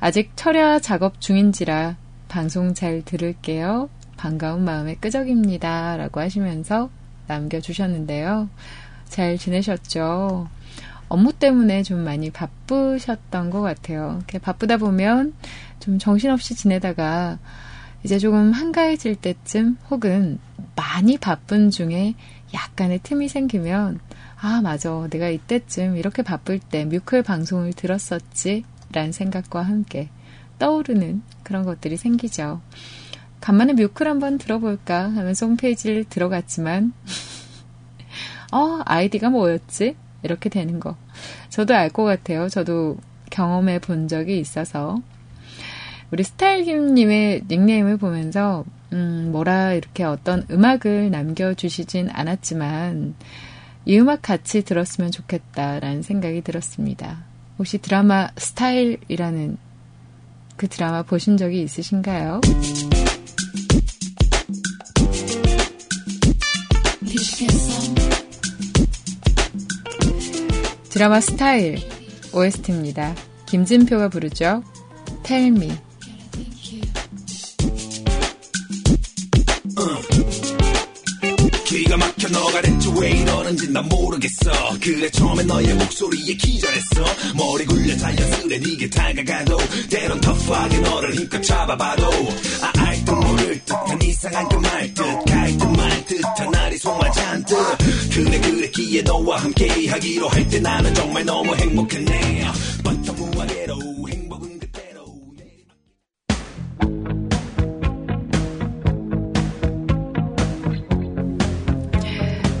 아직 0.00 0.32
철야 0.36 0.80
작업 0.80 1.20
중인지라 1.20 1.96
방송 2.28 2.74
잘 2.74 3.02
들을게요. 3.04 3.88
반가운 4.16 4.64
마음에 4.64 4.94
끄적입니다. 4.94 5.96
라고 5.96 6.20
하시면서 6.20 6.90
남겨주셨는데요. 7.26 8.48
잘 9.08 9.36
지내셨죠? 9.38 10.48
업무 11.12 11.34
때문에 11.34 11.82
좀 11.82 12.04
많이 12.04 12.30
바쁘셨던 12.30 13.50
것 13.50 13.60
같아요. 13.60 14.14
이렇게 14.16 14.38
바쁘다 14.38 14.78
보면 14.78 15.34
좀 15.78 15.98
정신없이 15.98 16.54
지내다가 16.54 17.38
이제 18.02 18.18
조금 18.18 18.50
한가해질 18.50 19.16
때쯤 19.16 19.76
혹은 19.90 20.38
많이 20.74 21.18
바쁜 21.18 21.70
중에 21.70 22.14
약간의 22.54 23.00
틈이 23.02 23.28
생기면 23.28 24.00
아, 24.40 24.62
맞아. 24.62 25.06
내가 25.10 25.28
이때쯤 25.28 25.98
이렇게 25.98 26.22
바쁠 26.22 26.58
때 26.58 26.86
뮤클 26.86 27.22
방송을 27.22 27.74
들었었지. 27.74 28.64
라는 28.90 29.12
생각과 29.12 29.60
함께 29.60 30.08
떠오르는 30.58 31.22
그런 31.42 31.64
것들이 31.64 31.98
생기죠. 31.98 32.62
간만에 33.42 33.74
뮤클 33.74 34.08
한번 34.08 34.38
들어볼까 34.38 35.10
하면서 35.10 35.46
홈페이지를 35.46 36.04
들어갔지만 36.04 36.94
어, 38.52 38.80
아이디가 38.86 39.28
뭐였지? 39.28 39.96
이렇게 40.22 40.48
되는 40.48 40.80
거. 40.80 40.96
저도 41.48 41.74
알 41.74 41.90
것 41.90 42.04
같아요. 42.04 42.48
저도 42.48 42.98
경험해 43.30 43.80
본 43.80 44.08
적이 44.08 44.38
있어서. 44.40 45.00
우리 46.10 46.22
스타일김님의 46.24 47.44
닉네임을 47.48 47.96
보면서, 47.96 48.64
음, 48.92 49.30
뭐라 49.32 49.72
이렇게 49.72 50.04
어떤 50.04 50.44
음악을 50.50 51.10
남겨주시진 51.10 52.10
않았지만, 52.12 53.14
이 53.84 53.98
음악 53.98 54.22
같이 54.22 54.62
들었으면 54.62 55.10
좋겠다라는 55.10 56.02
생각이 56.02 56.42
들었습니다. 56.42 57.24
혹시 57.58 57.78
드라마 57.78 58.28
스타일이라는 58.36 59.56
그 60.56 60.68
드라마 60.68 61.02
보신 61.02 61.36
적이 61.36 61.62
있으신가요? 61.62 62.40
드라마 70.92 71.22
스타일 71.22 71.78
OST입니다. 72.34 73.14
김진표가 73.46 74.10
부르죠. 74.10 74.62
Me. 75.30 75.72
기가 81.64 81.96
막혀 81.96 82.28
너가 82.28 82.60
대체 82.60 82.90
왜 83.00 83.10
이러는지 83.12 83.72
난 83.72 83.88
모르겠어 83.88 84.50
그래 84.82 85.08
처음에 85.08 85.42
너의 85.44 85.72
목소리에 85.72 86.34
기절했어 86.34 87.04
머리 87.38 87.64
굴려 87.64 87.96
자연스레 87.96 88.58
네게 88.58 88.90
다가가도 88.90 89.56
때론 89.88 90.20
터프하게 90.20 90.78
너를 90.80 91.14
힘껏 91.14 91.42
잡아봐도 91.42 92.06
아, 92.60 92.91
알듯 93.12 93.18
모를 93.18 93.60
듯한 93.64 94.02
이상한 94.02 94.48
그 94.48 94.56
말뜻 94.56 95.24
갈듯 95.26 95.76
말 95.76 96.06
듯한 96.06 96.50
날이 96.50 96.78
속말 96.78 97.12
잔뜩. 97.12 97.56
그래 98.12 98.40
그랬기에 98.40 99.02
너와 99.02 99.38
함께 99.38 99.88
하기로 99.88 100.28
할 100.28 100.48
때 100.48 100.60
나는 100.60 100.94
정말 100.94 101.24
너무 101.24 101.54
행복했네. 101.54 102.44
뻔뻔무하게로 102.84 103.76
행복은 104.08 104.58
그대로. 104.58 105.04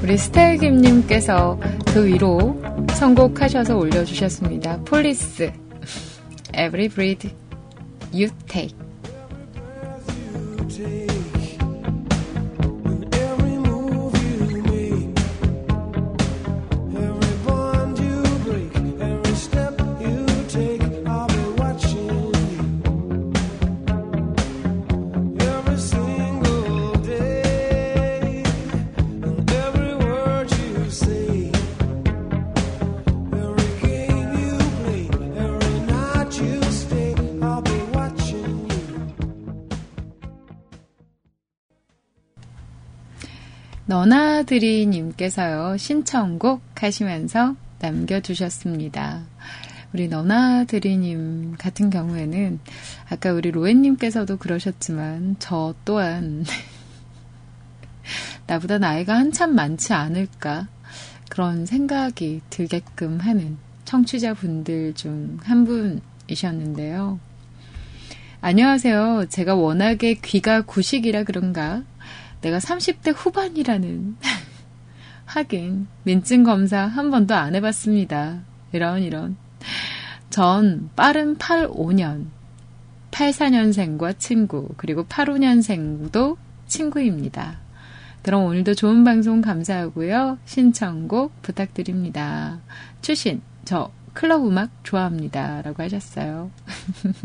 우리 0.02 0.18
스타일김님께서 0.18 1.58
그 1.92 2.06
위로 2.06 2.60
선곡하셔서 2.94 3.76
올려주셨습니다. 3.76 4.80
폴리스 4.84 5.52
Every 6.54 6.88
breath 6.88 7.28
you 8.12 8.28
take 8.48 8.76
take 10.72 11.11
너나드리님께서요, 43.92 45.76
신청곡 45.76 46.62
하시면서 46.74 47.56
남겨주셨습니다. 47.78 49.20
우리 49.92 50.08
너나드리님 50.08 51.56
같은 51.58 51.90
경우에는, 51.90 52.58
아까 53.10 53.32
우리 53.32 53.50
로엔님께서도 53.50 54.38
그러셨지만, 54.38 55.36
저 55.40 55.74
또한, 55.84 56.46
나보다 58.48 58.78
나이가 58.78 59.14
한참 59.14 59.54
많지 59.54 59.92
않을까. 59.92 60.68
그런 61.28 61.66
생각이 61.66 62.40
들게끔 62.48 63.18
하는 63.18 63.58
청취자분들 63.84 64.94
중 64.94 65.38
한 65.42 65.66
분이셨는데요. 65.66 67.20
안녕하세요. 68.40 69.26
제가 69.28 69.54
워낙에 69.54 70.14
귀가 70.14 70.62
구식이라 70.62 71.24
그런가 71.24 71.82
내가 72.42 72.58
30대 72.58 73.14
후반이라는 73.16 74.16
하긴 75.24 75.86
민증 76.02 76.44
검사 76.44 76.86
한 76.86 77.10
번도 77.10 77.34
안 77.34 77.54
해봤습니다. 77.54 78.40
이런 78.72 79.02
이런. 79.02 79.36
전 80.28 80.90
빠른 80.96 81.36
85년 81.36 82.26
84년생과 83.10 84.18
친구 84.18 84.68
그리고 84.76 85.04
85년생도 85.04 86.36
친구입니다. 86.66 87.60
그럼 88.22 88.44
오늘도 88.44 88.74
좋은 88.74 89.04
방송 89.04 89.40
감사하고요. 89.40 90.38
신청곡 90.44 91.42
부탁드립니다. 91.42 92.60
출신 93.02 93.42
저 93.64 93.90
클럽 94.12 94.46
음악 94.46 94.70
좋아합니다. 94.84 95.62
라고 95.62 95.82
하셨어요. 95.82 96.50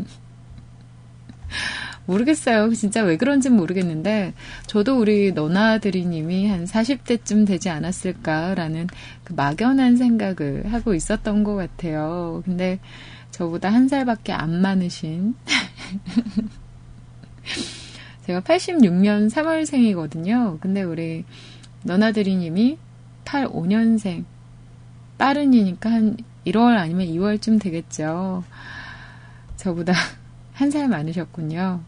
모르겠어요. 2.07 2.73
진짜 2.73 3.03
왜 3.03 3.17
그런지 3.17 3.49
모르겠는데, 3.49 4.33
저도 4.65 4.99
우리 4.99 5.31
너나들이님이 5.33 6.47
한 6.47 6.65
40대쯤 6.65 7.45
되지 7.45 7.69
않았을까라는 7.69 8.87
그 9.23 9.33
막연한 9.33 9.97
생각을 9.97 10.71
하고 10.73 10.93
있었던 10.95 11.43
것 11.43 11.55
같아요. 11.55 12.41
근데 12.45 12.79
저보다 13.31 13.69
한 13.69 13.87
살밖에 13.87 14.33
안 14.33 14.61
많으신, 14.61 15.35
제가 18.25 18.41
86년 18.41 19.29
3월생이거든요. 19.29 20.59
근데 20.59 20.83
우리 20.83 21.23
너나들이님이 21.83 22.77
85년생, 23.25 24.25
빠른이니까 25.17 25.91
한 25.91 26.17
1월 26.45 26.77
아니면 26.77 27.07
2월쯤 27.07 27.61
되겠죠. 27.61 28.43
저보다 29.57 29.93
한 30.53 30.71
살 30.71 30.87
많으셨군요. 30.87 31.81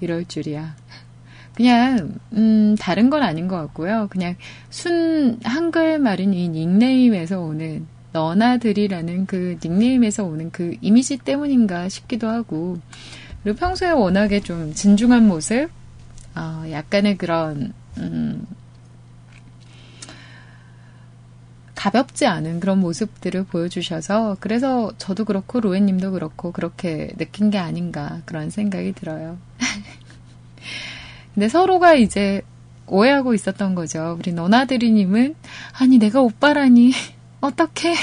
이럴 0.00 0.24
줄이야. 0.26 0.74
그냥 1.54 2.14
음 2.32 2.76
다른 2.78 3.10
건 3.10 3.22
아닌 3.22 3.48
것 3.48 3.56
같고요. 3.56 4.08
그냥 4.10 4.36
순 4.70 5.38
한글말인 5.42 6.32
이 6.32 6.48
닉네임에서 6.48 7.40
오는 7.40 7.86
너나들이라는 8.12 9.26
그 9.26 9.58
닉네임에서 9.62 10.24
오는 10.24 10.50
그 10.50 10.74
이미지 10.80 11.16
때문인가 11.18 11.88
싶기도 11.88 12.28
하고 12.28 12.78
그리고 13.42 13.58
평소에 13.58 13.90
워낙에 13.90 14.40
좀 14.40 14.74
진중한 14.74 15.26
모습, 15.26 15.70
어, 16.34 16.64
약간의 16.70 17.16
그런 17.16 17.72
음, 17.98 18.46
가볍지 21.74 22.26
않은 22.26 22.60
그런 22.60 22.78
모습들을 22.80 23.44
보여주셔서 23.44 24.36
그래서 24.40 24.92
저도 24.98 25.24
그렇고 25.24 25.60
로엔님도 25.60 26.10
그렇고 26.12 26.52
그렇게 26.52 27.10
느낀 27.16 27.50
게 27.50 27.56
아닌가 27.56 28.20
그런 28.26 28.50
생각이 28.50 28.92
들어요. 28.92 29.38
근데 31.34 31.48
서로가 31.48 31.94
이제 31.94 32.42
오해하고 32.86 33.34
있었던 33.34 33.74
거죠. 33.74 34.16
우리 34.18 34.32
너나들이님은 34.32 35.34
아니 35.78 35.98
내가 35.98 36.20
오빠라니 36.20 36.92
어떻게 37.40 37.94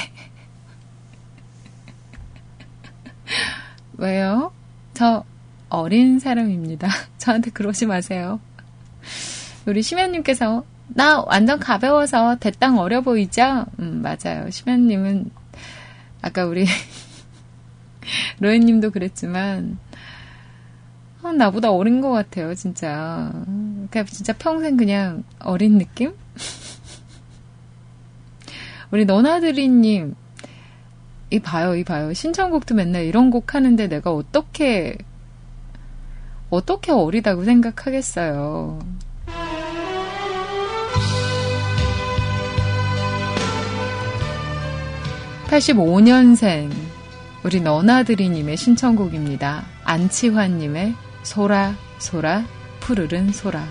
왜요? 3.97 4.51
저 4.93 5.23
어린 5.69 6.19
사람입니다. 6.19 6.88
저한테 7.17 7.51
그러지 7.51 7.86
마세요. 7.86 8.39
우리 9.65 9.82
심연님께서 9.82 10.63
나 10.88 11.21
완전 11.21 11.59
가벼워서 11.59 12.38
대땅 12.38 12.78
어려 12.78 13.01
보이죠? 13.01 13.65
음, 13.80 14.01
맞아요. 14.01 14.49
심연님은 14.49 15.30
아까 16.21 16.45
우리 16.45 16.65
로엔님도 18.39 18.91
그랬지만 18.91 19.78
어, 21.28 21.34
나보다 21.34 21.71
어린 21.71 21.99
것 21.99 22.11
같아요, 22.11 22.55
진짜. 22.55 23.32
그냥 23.91 24.05
진짜 24.05 24.34
평생 24.34 24.78
그냥 24.78 25.23
어린 25.39 25.78
느낌? 25.78 26.13
우리 28.91 29.03
너나들이님, 29.03 30.15
이 31.30 31.39
봐요, 31.39 31.75
이 31.75 31.84
봐요. 31.84 32.13
신청곡도 32.13 32.75
맨날 32.75 33.03
이런 33.03 33.30
곡 33.30 33.53
하는데 33.53 33.88
내가 33.88 34.13
어떻게, 34.13 34.97
어떻게 36.49 36.93
어리다고 36.93 37.43
생각하겠어요. 37.43 38.80
85년생 45.47 46.71
우리 47.43 47.61
너나들이님의 47.61 48.55
신청곡입니다. 48.55 49.65
안치환님의 49.84 51.07
소라 51.28 51.75
소라 51.99 52.45
푸르른 52.80 53.34
소라 53.34 53.67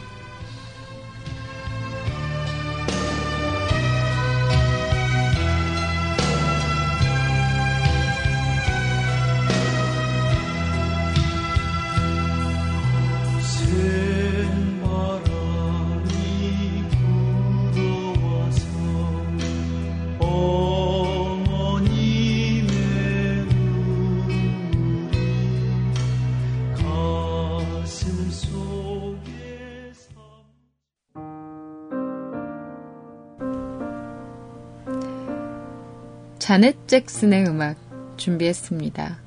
자넷 36.46 36.86
잭슨의 36.86 37.48
음악 37.48 37.76
준비했습니다. 38.18 39.18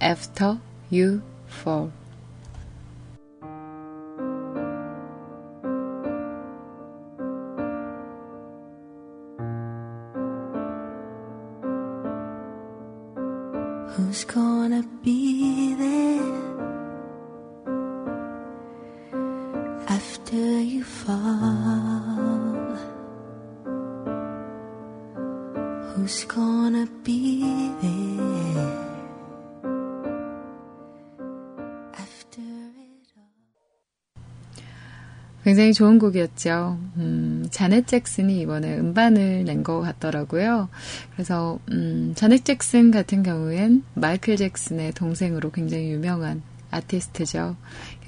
After 0.00 0.56
You 0.90 1.20
Fall 1.46 1.90
Who's 13.94 14.24
gonna 14.24 14.82
be 15.02 15.74
there 15.74 16.22
after 19.90 20.38
you 20.38 20.82
fall? 20.82 21.81
Who's 25.94 26.26
gonna 26.26 26.86
be 27.04 27.40
there? 27.80 28.82
굉장히 35.44 35.72
좋은 35.72 35.98
곡이었죠. 35.98 36.78
음, 36.98 37.46
자넷 37.50 37.86
잭슨이 37.88 38.40
이번에 38.42 38.78
음반을 38.78 39.44
낸 39.44 39.64
것 39.64 39.80
같더라고요. 39.80 40.68
그래서 41.12 41.58
음, 41.70 42.12
자넷 42.14 42.44
잭슨 42.44 42.90
같은 42.92 43.22
경우엔 43.24 43.82
마이클 43.94 44.36
잭슨의 44.36 44.92
동생으로 44.92 45.50
굉장히 45.50 45.90
유명한 45.90 46.42
아티스트죠. 46.70 47.56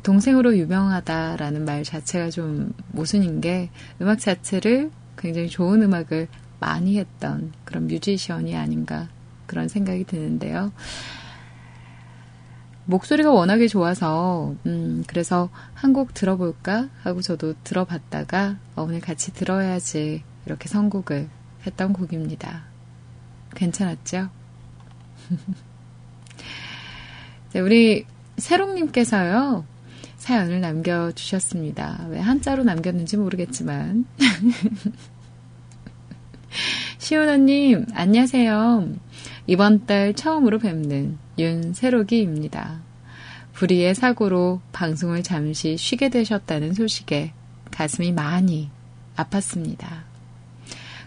동생으로 0.05 0.57
유명하다라는 0.57 1.65
말 1.65 1.83
자체가 1.83 2.31
좀 2.31 2.73
모순인 2.93 3.41
게 3.41 3.71
음악 4.01 4.21
자체를 4.21 4.91
굉장히 5.19 5.49
좋은 5.49 5.83
음악을 5.83 6.29
많이 6.65 6.99
했던 6.99 7.53
그런 7.67 7.87
뮤지션이 7.89 8.57
아닌가 8.57 9.09
그런 9.47 9.69
생각이 9.69 10.05
드는데요. 10.05 10.73
목소리가 12.87 13.31
워낙에 13.33 13.67
좋아서 13.69 14.55
음 14.67 15.05
그래서 15.07 15.49
한 15.75 15.93
곡 15.93 16.15
들어볼까 16.15 16.89
하고 17.03 17.21
저도 17.23 17.55
들어봤다가 17.65 18.57
어, 18.77 18.83
오늘 18.83 19.01
같이 19.01 19.33
들어야지 19.33 20.23
이렇게 20.47 20.69
선곡을 20.69 21.29
했던 21.67 21.93
곡입니다. 21.93 22.65
괜찮았죠? 23.55 24.31
네, 27.53 27.61
우리 27.61 28.07
새롱님께서요 28.39 29.65
사연을 30.17 30.61
남겨주셨습니다. 30.63 32.07
왜 32.09 32.19
한자로 32.19 32.65
남겼는지 32.65 33.19
모르겠지만 33.19 34.07
시은아님, 36.99 37.87
안녕하세요. 37.95 38.89
이번 39.47 39.87
달 39.87 40.15
처음으로 40.15 40.59
뵙는 40.59 41.19
윤세록이입니다. 41.39 42.81
불의의 43.53 43.95
사고로 43.95 44.61
방송을 44.73 45.23
잠시 45.23 45.77
쉬게 45.77 46.09
되셨다는 46.09 46.75
소식에 46.75 47.33
가슴이 47.71 48.13
많이 48.13 48.71
아팠습니다. 49.17 50.05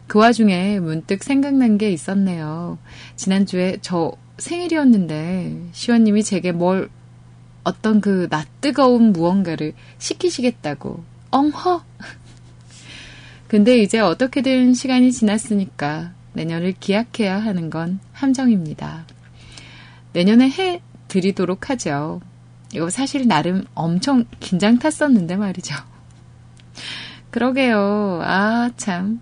그 0.08 0.20
와중에 0.20 0.80
문득 0.80 1.24
생각난 1.24 1.78
게 1.78 1.92
있었네요. 1.92 2.78
지난주에 3.16 3.78
저 3.82 4.14
생일이었는데 4.38 5.70
시원님이 5.74 6.24
제게 6.24 6.52
뭘 6.52 6.90
어떤 7.64 8.00
그 8.00 8.28
낯뜨거운 8.30 9.12
무언가를 9.12 9.74
시키시겠다고 9.98 11.04
엉허 11.32 11.84
근데 13.48 13.78
이제 13.78 14.00
어떻게든 14.00 14.74
시간이 14.74 15.12
지났으니까 15.12 16.12
내년을 16.34 16.74
기약해야 16.80 17.40
하는 17.40 17.70
건 17.70 18.00
함정입니다. 18.12 19.06
내년에 20.14 20.50
해 20.50 20.82
드리도록 21.08 21.70
하죠. 21.70 22.22
이거 22.74 22.90
사실 22.90 23.28
나름 23.28 23.64
엄청 23.74 24.26
긴장 24.40 24.78
탔었는데 24.78 25.38
말이죠. 25.38 25.76
그러게요. 27.32 28.22
아, 28.24 28.70
참. 28.76 29.22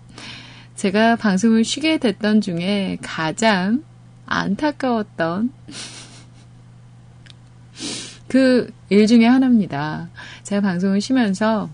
제가 0.74 1.16
방송을 1.16 1.64
쉬게 1.64 1.98
됐던 1.98 2.40
중에 2.40 2.98
가장 3.00 3.84
안타까웠던 4.26 5.52
그 8.28 8.76
일 8.88 9.08
중에 9.08 9.26
하나입니다. 9.26 10.08
제가 10.44 10.60
방송을 10.60 11.00
쉬면서 11.00 11.68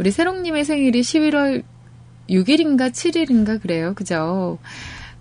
우리 0.00 0.10
새롱님의 0.10 0.64
생일이 0.64 1.02
11월 1.02 1.62
6일인가 2.30 2.90
7일인가 2.90 3.60
그래요. 3.60 3.92
그죠? 3.94 4.56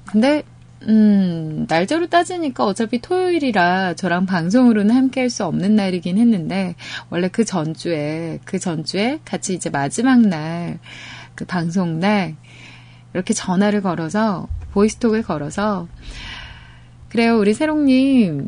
근데 0.06 0.44
음, 0.84 1.66
날짜로 1.68 2.08
따지니까 2.08 2.64
어차피 2.64 3.02
토요일이라 3.02 3.96
저랑 3.96 4.26
방송으로는 4.26 4.96
함께 4.96 5.20
할 5.20 5.30
수 5.30 5.44
없는 5.44 5.76
날이긴 5.76 6.18
했는데, 6.18 6.76
원래 7.10 7.28
그 7.28 7.44
전주에, 7.44 8.40
그 8.46 8.58
전주에 8.58 9.20
같이 9.26 9.54
이제 9.54 9.70
마지막 9.70 10.22
날, 10.22 10.80
그 11.36 11.44
방송 11.44 12.00
날, 12.00 12.38
이렇게 13.14 13.34
전화를 13.34 13.82
걸어서, 13.82 14.48
보이스톡을 14.72 15.24
걸어서, 15.24 15.90
그래요, 17.10 17.38
우리 17.38 17.54
새롱님, 17.54 18.48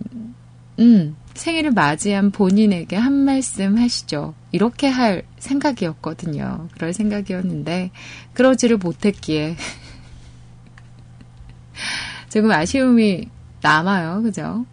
음, 0.79 1.15
생일을 1.34 1.71
맞이한 1.71 2.32
본인에게 2.32 2.95
한 2.95 3.13
말씀 3.13 3.77
하시죠. 3.77 4.34
이렇게 4.51 4.88
할 4.88 5.23
생각이었거든요. 5.39 6.67
그럴 6.73 6.93
생각이었는데, 6.93 7.91
그러지를 8.34 8.77
못했기에, 8.77 9.55
조금 12.29 12.51
아쉬움이 12.51 13.27
남아요. 13.61 14.21
그죠? 14.21 14.65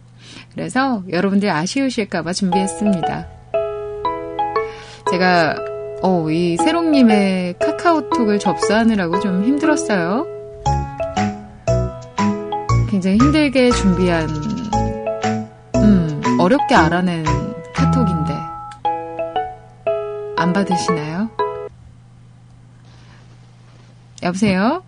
그래서 0.53 1.03
여러분들 1.09 1.49
아쉬우실까봐 1.49 2.33
준비했습니다. 2.33 3.27
제가, 5.11 5.55
어, 6.01 6.29
이 6.29 6.55
새롱님의 6.57 7.55
카카오톡을 7.59 8.39
접수하느라고 8.39 9.19
좀 9.19 9.43
힘들었어요. 9.43 10.25
굉장히 12.89 13.17
힘들게 13.17 13.69
준비한, 13.71 14.29
음, 14.29 14.58
어렵게 16.49 16.73
알아낸 16.73 17.23
카톡인데, 17.75 18.33
안 20.35 20.51
받으시나요? 20.51 21.29
여보세요? 24.23 24.83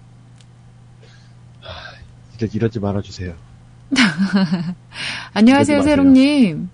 진짜 2.31 2.47
이러지 2.51 2.79
말아주세요. 2.79 3.35
안녕하세요, 5.35 5.83
새롱님. 5.83 6.67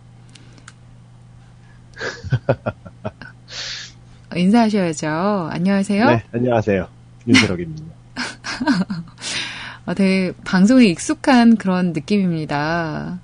인사하셔야죠. 4.38 5.50
안녕하세요. 5.52 6.06
네, 6.06 6.24
안녕하세요. 6.32 6.88
윤세록입니다. 7.28 7.84
어, 9.86 9.94
되게 9.94 10.32
방송에 10.46 10.86
익숙한 10.86 11.58
그런 11.58 11.92
느낌입니다. 11.92 13.20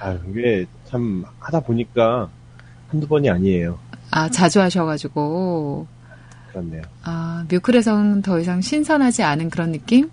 아, 0.00 0.18
이게 0.28 0.66
참 0.96 1.24
하다 1.38 1.60
보니까 1.60 2.30
한두 2.88 3.06
번이 3.06 3.28
아니에요. 3.28 3.78
아, 4.10 4.30
자주 4.30 4.60
하셔가지고. 4.60 5.86
그렇네요. 6.50 6.82
아, 7.02 7.44
뮤클에선 7.50 8.22
더 8.22 8.40
이상 8.40 8.62
신선하지 8.62 9.22
않은 9.22 9.50
그런 9.50 9.72
느낌? 9.72 10.10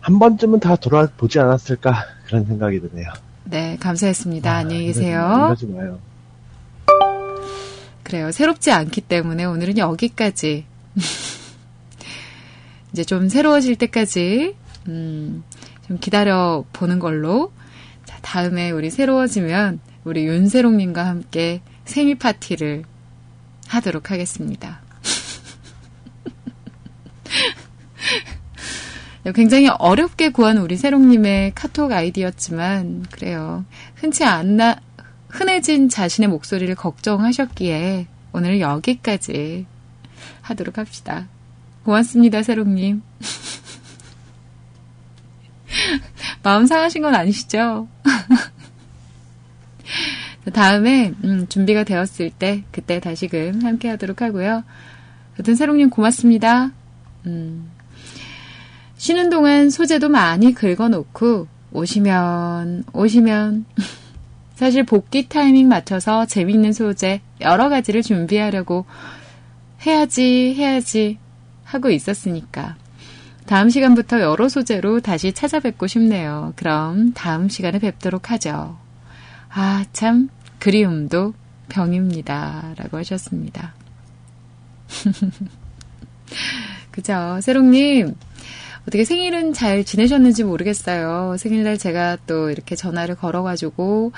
한 0.00 0.18
번쯤은 0.18 0.60
다 0.60 0.76
돌아보지 0.76 1.40
않았을까 1.40 2.04
그런 2.26 2.44
생각이 2.44 2.80
드네요. 2.80 3.10
네, 3.44 3.78
감사했습니다. 3.80 4.52
아, 4.52 4.56
안녕히 4.56 4.86
계세요. 4.86 5.46
이러지 5.46 5.66
마요. 5.68 5.98
그래요. 8.02 8.30
새롭지 8.30 8.72
않기 8.72 9.00
때문에 9.02 9.44
오늘은 9.44 9.78
여기까지. 9.78 10.66
이제 12.92 13.04
좀 13.04 13.28
새로워질 13.28 13.76
때까지, 13.76 14.54
음, 14.88 15.44
좀 15.86 15.98
기다려 15.98 16.64
보는 16.72 16.98
걸로. 16.98 17.52
자, 18.20 18.40
다음에 18.40 18.70
우리 18.70 18.90
새로워지면 18.90 19.80
우리 20.04 20.26
윤세롱님과 20.26 21.06
함께 21.06 21.62
생일 21.84 22.18
파티를 22.18 22.84
하도록 23.68 24.10
하겠습니다. 24.10 24.80
굉장히 29.34 29.68
어렵게 29.68 30.30
구한 30.30 30.58
우리 30.58 30.76
새롱님의 30.76 31.52
카톡 31.54 31.92
아이디였지만, 31.92 33.06
그래요. 33.10 33.64
흔치 33.94 34.24
않나, 34.24 34.80
흔해진 35.28 35.88
자신의 35.88 36.28
목소리를 36.28 36.74
걱정하셨기에 36.74 38.06
오늘 38.32 38.60
여기까지 38.60 39.66
하도록 40.42 40.78
합시다. 40.78 41.28
고맙습니다, 41.84 42.42
새롱님. 42.42 43.02
마음 46.42 46.66
상하신 46.66 47.02
건 47.02 47.14
아니시죠? 47.14 47.88
다음에 50.60 51.14
음, 51.24 51.46
준비가 51.48 51.84
되었을 51.84 52.28
때 52.28 52.64
그때 52.70 53.00
다시금 53.00 53.62
함께 53.62 53.88
하도록 53.88 54.20
하고요. 54.20 54.62
여튼 55.38 55.54
새롱님 55.54 55.88
고맙습니다. 55.88 56.72
음, 57.24 57.70
쉬는 58.98 59.30
동안 59.30 59.70
소재도 59.70 60.10
많이 60.10 60.52
긁어놓고 60.52 61.46
오시면 61.72 62.84
오시면 62.92 63.64
사실 64.54 64.84
복귀 64.84 65.30
타이밍 65.30 65.66
맞춰서 65.66 66.26
재미있는 66.26 66.74
소재 66.74 67.22
여러 67.40 67.70
가지를 67.70 68.02
준비하려고 68.02 68.84
해야지 69.86 70.54
해야지 70.58 71.16
하고 71.64 71.88
있었으니까 71.88 72.76
다음 73.46 73.70
시간부터 73.70 74.20
여러 74.20 74.50
소재로 74.50 75.00
다시 75.00 75.32
찾아뵙고 75.32 75.86
싶네요. 75.86 76.52
그럼 76.56 77.14
다음 77.14 77.48
시간에 77.48 77.78
뵙도록 77.78 78.30
하죠. 78.30 78.76
아, 79.52 79.84
참, 79.92 80.28
그리움도 80.60 81.34
병입니다. 81.68 82.74
라고 82.76 82.98
하셨습니다. 82.98 83.74
그죠. 86.92 87.38
세롱님, 87.40 88.14
어떻게 88.82 89.04
생일은 89.04 89.52
잘 89.52 89.84
지내셨는지 89.84 90.44
모르겠어요. 90.44 91.36
생일날 91.38 91.78
제가 91.78 92.18
또 92.26 92.50
이렇게 92.50 92.76
전화를 92.76 93.14
걸어가지고, 93.14 94.12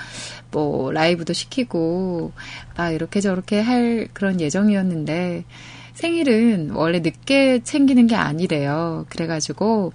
뭐, 0.51 0.91
라이브도 0.91 1.33
시키고, 1.33 2.33
막 2.75 2.91
이렇게 2.91 3.21
저렇게 3.21 3.61
할 3.61 4.07
그런 4.13 4.41
예정이었는데, 4.41 5.45
생일은 5.93 6.71
원래 6.71 6.99
늦게 6.99 7.61
챙기는 7.63 8.07
게 8.07 8.15
아니래요. 8.15 9.05
그래가지고, 9.09 9.93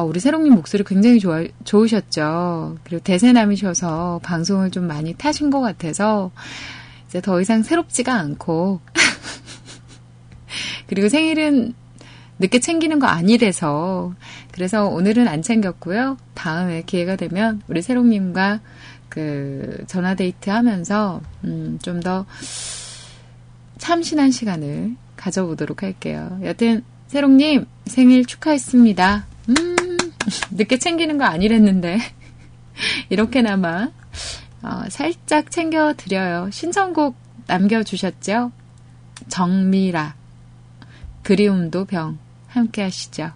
어, 0.00 0.04
우리 0.04 0.18
새롱님 0.18 0.54
목소리 0.54 0.82
굉장히 0.82 1.18
좋아, 1.18 1.44
좋으셨죠. 1.64 2.78
그리고 2.84 3.02
대세남이셔서 3.04 4.20
방송을 4.22 4.70
좀 4.70 4.86
많이 4.86 5.12
타신 5.12 5.50
것 5.50 5.60
같아서, 5.60 6.30
이제 7.06 7.20
더 7.20 7.38
이상 7.40 7.62
새롭지가 7.62 8.14
않고, 8.14 8.80
그리고 10.88 11.10
생일은 11.10 11.74
늦게 12.38 12.60
챙기는 12.60 12.98
거 12.98 13.08
아니래서, 13.08 14.14
그래서 14.52 14.86
오늘은 14.86 15.28
안 15.28 15.42
챙겼고요. 15.42 16.16
다음에 16.32 16.82
기회가 16.82 17.16
되면 17.16 17.60
우리 17.68 17.82
새롱님과 17.82 18.60
그 19.10 19.84
전화 19.86 20.14
데이트 20.14 20.48
하면서, 20.48 21.20
음, 21.44 21.78
좀 21.82 22.00
더 22.00 22.24
참신한 23.76 24.30
시간을 24.30 24.96
가져보도록 25.16 25.82
할게요. 25.82 26.38
여튼, 26.42 26.84
새롱님 27.08 27.66
생일 27.86 28.24
축하했습니다. 28.24 29.26
음, 30.24 30.30
늦게 30.56 30.78
챙기는 30.78 31.18
거 31.18 31.24
아니랬는데. 31.24 31.98
이렇게나마, 33.10 33.88
어, 34.62 34.82
살짝 34.88 35.50
챙겨드려요. 35.50 36.50
신청곡 36.50 37.16
남겨주셨죠? 37.46 38.52
정미라. 39.28 40.14
그리움도 41.22 41.84
병. 41.84 42.18
함께 42.48 42.82
하시죠. 42.82 43.32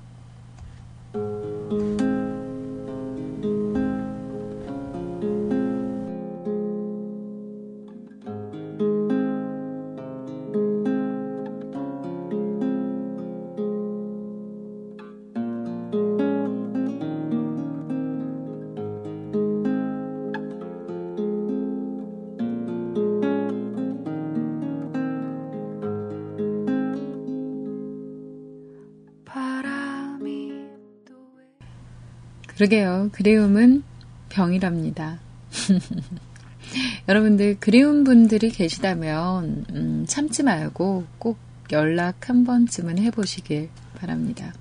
그러게요. 32.65 33.11
그리움은 33.13 33.83
병이랍니다. 34.31 35.19
여러분들 37.09 37.59
그리운 37.61 38.05
분들이 38.05 38.49
계시다면 38.49 39.67
음, 39.71 40.05
참지 40.09 40.43
말고 40.43 41.05
꼭 41.19 41.37
연락 41.73 42.31
한 42.31 42.45
번쯤은 42.45 42.99
해보시길 42.99 43.69
바랍니다. 43.99 44.55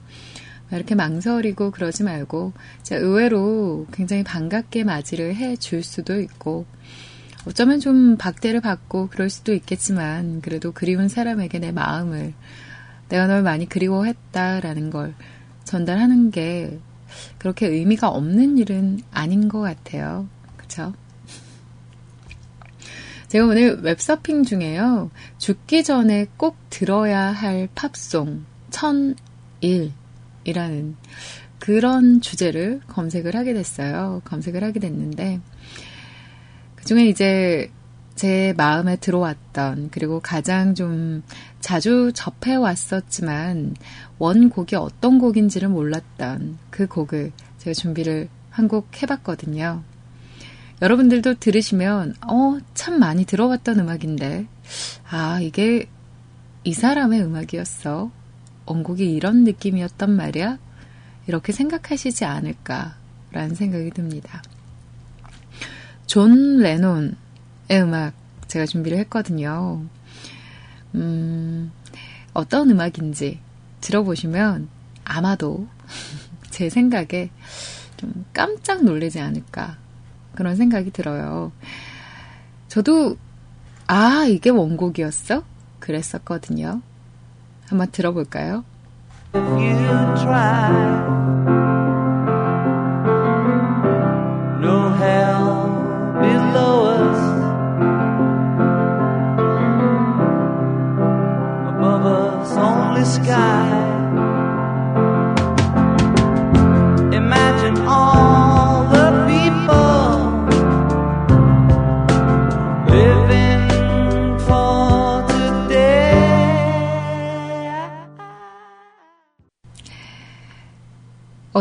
이렇게 0.72 0.96
망설이고 0.96 1.72
그러지 1.72 2.04
말고 2.04 2.52
의외로 2.92 3.88
굉장히 3.94 4.24
반갑게 4.24 4.84
맞이를 4.84 5.36
해줄 5.36 5.82
수도 5.82 6.20
있고 6.20 6.66
어쩌면 7.48 7.80
좀 7.80 8.18
박대를 8.18 8.60
받고 8.60 9.08
그럴 9.08 9.30
수도 9.30 9.54
있겠지만 9.54 10.42
그래도 10.42 10.74
그리운 10.74 11.08
사람에게 11.08 11.60
내 11.60 11.72
마음을 11.72 12.34
내가 13.08 13.28
널 13.28 13.44
많이 13.44 13.70
그리워했다라는 13.70 14.90
걸 14.90 15.14
전달하는 15.64 16.32
게 16.32 16.80
그렇게 17.38 17.68
의미가 17.68 18.10
없는 18.10 18.58
일은 18.58 19.00
아닌 19.12 19.48
것 19.48 19.62
같아요. 19.62 20.28
그쵸? 20.58 20.94
제가 23.28 23.48
오늘 23.48 23.82
웹서핑 23.82 24.44
중에요. 24.44 25.10
죽기 25.40 25.84
전에 25.84 26.28
꼭 26.38 26.56
들어야 26.70 27.32
할 27.32 27.68
팝송 27.74 28.46
1001이라는 28.70 30.96
그런 31.60 32.22
주제를 32.22 32.82
검색을 32.88 33.36
하게 33.36 33.54
됐어요. 33.54 34.22
검색을 34.26 34.64
하게 34.64 34.80
됐는데 34.80 35.40
그 36.76 36.86
중에 36.86 37.06
이제 37.06 37.72
제 38.16 38.54
마음에 38.58 38.96
들어왔던 38.96 39.90
그리고 39.92 40.20
가장 40.20 40.76
좀 40.76 41.24
자주 41.60 42.12
접해 42.14 42.56
왔었지만 42.56 43.76
원곡이 44.20 44.76
어떤 44.76 45.18
곡인지를 45.20 45.70
몰랐던 45.70 46.58
그 46.70 46.88
곡을 46.88 47.32
제가 47.58 47.74
준비를 47.74 48.30
한 48.50 48.68
곡 48.68 49.02
해봤거든요. 49.02 49.84
여러분들도 50.82 51.36
들으시면 51.36 52.16
어 52.28 52.60
참 52.76 53.00
많이 53.00 53.26
들어봤던 53.26 53.80
음악인데 53.80 54.46
아 55.10 55.40
이게 55.42 55.88
이 56.64 56.74
사람의 56.74 57.22
음악이었어. 57.24 58.12
원곡이 58.66 59.12
이런 59.12 59.44
느낌이었단 59.44 60.12
말이야. 60.16 60.58
이렇게 61.28 61.52
생각하시지 61.52 62.26
않을까라는 62.26 63.56
생각이 63.56 63.90
듭니다. 63.92 64.42
존 66.06 66.58
레논의 66.60 67.12
음악 67.72 68.14
제가 68.48 68.66
준비를 68.66 68.98
했거든요. 69.00 69.84
음, 70.96 71.72
어떤 72.34 72.70
음악인지 72.70 73.40
들어보시면 73.82 74.70
아마도 75.06 75.68
제 76.50 76.70
생각에 76.70 77.30
좀 77.98 78.26
깜짝 78.34 78.84
놀라지 78.84 79.20
않을까 79.20 79.78
그런 80.36 80.56
생각이 80.56 80.92
들어요. 80.92 81.52
저도 82.68 83.18
아 83.88 84.26
이게 84.28 84.50
원곡이었어? 84.50 85.44
그랬었거든요. 85.80 86.82
한번 87.68 87.92
들어볼까요? 87.92 88.64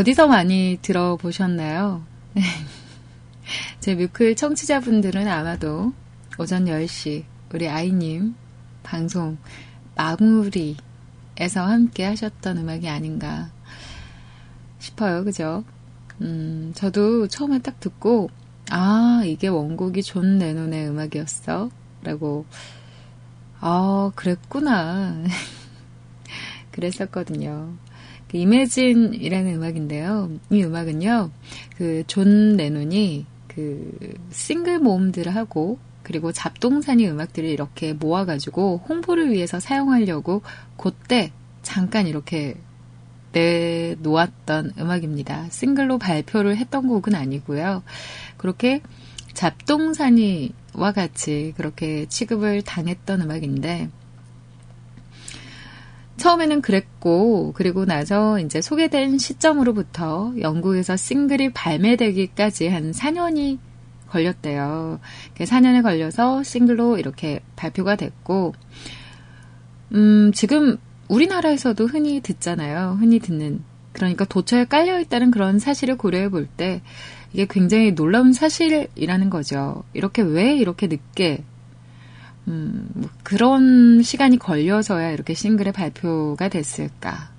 어디서 0.03 0.27
많이 0.27 0.81
들어보셨나요? 0.83 2.03
제 3.79 3.95
뮤클 3.95 4.35
청취자분들은 4.35 5.29
아마도 5.29 5.93
오전 6.41 6.65
10시 6.65 7.23
우리 7.55 7.69
아이님 7.69 8.35
방송 8.83 9.39
마무리에서 9.95 10.81
함께 11.55 12.05
하셨던 12.05 12.59
음악이 12.59 12.89
아닌가 12.89 13.53
싶어요. 14.81 15.23
그죠? 15.23 15.63
음, 16.21 16.73
저도 16.75 17.29
처음에 17.29 17.61
딱 17.61 17.79
듣고, 17.79 18.29
아, 18.71 19.23
이게 19.25 19.47
원곡이 19.47 20.03
존 20.03 20.41
레논의 20.41 20.89
음악이었어. 20.89 21.71
라고, 22.03 22.45
아, 23.61 24.11
그랬구나. 24.17 25.23
그랬었거든요. 26.73 27.77
그 28.33 28.39
Imagine이라는 28.39 29.55
음악인데요. 29.55 30.31
이 30.51 30.65
음악은요, 30.65 31.31
그 31.77 32.03
존 32.07 32.57
레논이 32.57 33.27
그 33.47 34.15
싱글 34.31 34.79
모음들을 34.79 35.35
하고 35.37 35.79
그리고 36.03 36.33
잡동사니 36.33 37.09
음악들을 37.09 37.49
이렇게 37.49 37.93
모아가지고 37.93 38.83
홍보를 38.89 39.31
위해서 39.31 39.61
사용하려고 39.61 40.43
그때 40.77 41.31
잠깐 41.63 42.07
이렇게 42.07 42.57
내놓았던 43.33 44.73
음악입니다. 44.79 45.49
싱글로 45.51 45.99
발표를 45.99 46.57
했던 46.57 46.89
곡은 46.89 47.15
아니고요. 47.15 47.83
그렇게 48.37 48.81
잡동사니와 49.35 50.93
같이 50.95 51.55
그렇게 51.57 52.07
취급을 52.07 52.63
당했던 52.63 53.23
음악인데 53.23 53.89
처음에는 56.23 56.63
그랬고, 56.63 57.53
그리고 57.57 57.85
나서 57.85 58.39
이제 58.39 58.61
소개된 58.61 59.19
시점으로부터 59.19 60.33
영국에서 60.41 60.97
싱글이 60.97 61.53
발매되기까지 61.53 62.69
한 62.69 62.93
4년이 62.93 63.59
걸렸대요. 64.09 65.01
4년에 65.35 65.83
걸려서 65.83 66.45
싱글로 66.45 66.99
이렇게 66.99 67.41
발표가 67.57 67.97
됐고, 67.97 68.55
음, 69.95 70.31
지금 70.33 70.77
우리나라에서도 71.09 71.85
흔히 71.87 72.21
듣잖아요. 72.21 72.99
흔히 73.01 73.19
듣는. 73.19 73.65
그러니까 73.93 74.25
도처에 74.25 74.67
깔려있다는 74.67 75.33
그런 75.33 75.59
사실을 75.59 75.97
고려해 75.97 76.29
볼 76.29 76.47
때, 76.47 76.83
이게 77.33 77.49
굉장히 77.51 77.97
놀라운 77.97 78.33
사실이라는 78.33 79.29
거죠. 79.29 79.83
이렇게 79.93 80.23
왜 80.23 80.55
이렇게 80.55 80.87
늦게 80.87 81.43
음, 82.49 82.89
뭐 82.95 83.09
그런 83.23 84.03
시간이 84.03 84.39
걸려서야 84.39 85.11
이렇게 85.11 85.35
싱글의 85.35 85.73
발표가 85.73 86.49
됐을까. 86.49 87.31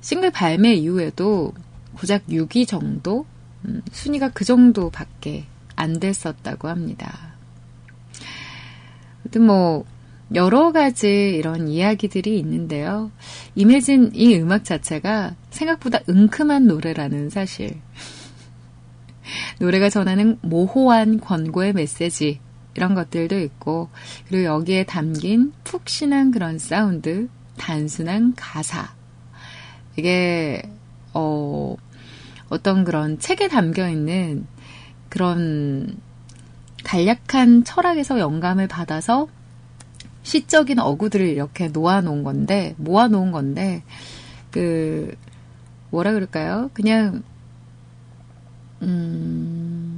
싱글 0.00 0.30
발매 0.30 0.74
이후에도 0.74 1.54
고작 1.94 2.26
6위 2.26 2.68
정도? 2.68 3.26
음, 3.64 3.82
순위가 3.90 4.30
그 4.30 4.44
정도밖에 4.44 5.46
안 5.76 5.98
됐었다고 5.98 6.68
합니다. 6.68 7.34
아무튼 9.22 9.46
뭐, 9.46 9.84
여러 10.34 10.72
가지 10.72 11.08
이런 11.08 11.68
이야기들이 11.68 12.38
있는데요. 12.38 13.10
임혜진 13.54 14.12
이 14.14 14.36
음악 14.36 14.64
자체가 14.64 15.36
생각보다 15.50 16.00
은큼한 16.08 16.66
노래라는 16.66 17.30
사실. 17.30 17.80
노래가 19.60 19.88
전하는 19.88 20.38
모호한 20.42 21.20
권고의 21.20 21.72
메시지, 21.72 22.40
이런 22.74 22.94
것들도 22.94 23.38
있고, 23.40 23.88
그리고 24.28 24.44
여기에 24.44 24.84
담긴 24.84 25.52
푹신한 25.64 26.30
그런 26.30 26.58
사운드, 26.58 27.28
단순한 27.56 28.34
가사. 28.36 28.94
이게, 29.96 30.62
어, 31.12 31.76
어떤 32.48 32.84
그런 32.84 33.18
책에 33.18 33.48
담겨 33.48 33.88
있는 33.88 34.46
그런 35.08 35.96
간략한 36.84 37.64
철학에서 37.64 38.18
영감을 38.18 38.68
받아서 38.68 39.28
시적인 40.24 40.78
어구들을 40.78 41.26
이렇게 41.26 41.68
놓아놓은 41.68 42.24
건데, 42.24 42.74
모아놓은 42.78 43.30
건데, 43.30 43.82
그, 44.50 45.14
뭐라 45.90 46.12
그럴까요? 46.12 46.70
그냥, 46.72 47.22
음, 48.82 49.93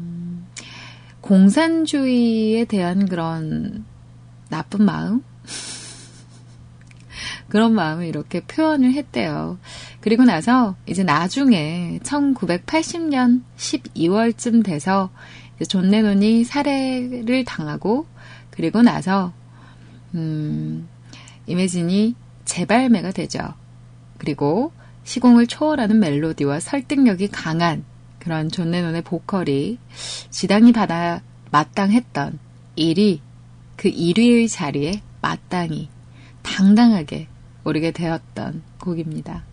공산주의에 1.26 2.64
대한 2.66 3.08
그런 3.08 3.84
나쁜 4.48 4.84
마음? 4.84 5.24
그런 7.48 7.74
마음을 7.74 8.06
이렇게 8.06 8.40
표현을 8.40 8.92
했대요. 8.92 9.58
그리고 10.00 10.24
나서 10.24 10.76
이제 10.86 11.02
나중에 11.02 11.98
1980년 12.04 13.42
12월쯤 13.56 14.64
돼서 14.64 15.10
존 15.68 15.90
레논이 15.90 16.44
살해를 16.44 17.44
당하고 17.44 18.06
그리고 18.50 18.82
나서 18.82 19.32
음, 20.14 20.88
Imagine이 21.46 22.14
재발매가 22.44 23.10
되죠. 23.10 23.40
그리고 24.18 24.72
시공을 25.02 25.48
초월하는 25.48 25.98
멜로디와 25.98 26.60
설득력이 26.60 27.28
강한 27.28 27.84
그런 28.26 28.48
존 28.50 28.72
레논의 28.72 29.02
보컬이 29.02 29.78
지당히 30.30 30.72
받아 30.72 31.22
마땅했던 31.52 32.40
1위, 32.76 33.20
그 33.76 33.88
1위의 33.88 34.48
자리에 34.50 35.00
마땅히 35.22 35.88
당당하게 36.42 37.28
오르게 37.62 37.92
되었던 37.92 38.62
곡입니다. 38.80 39.44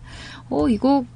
오, 0.50 0.68
이 0.68 0.76
곡 0.78 1.06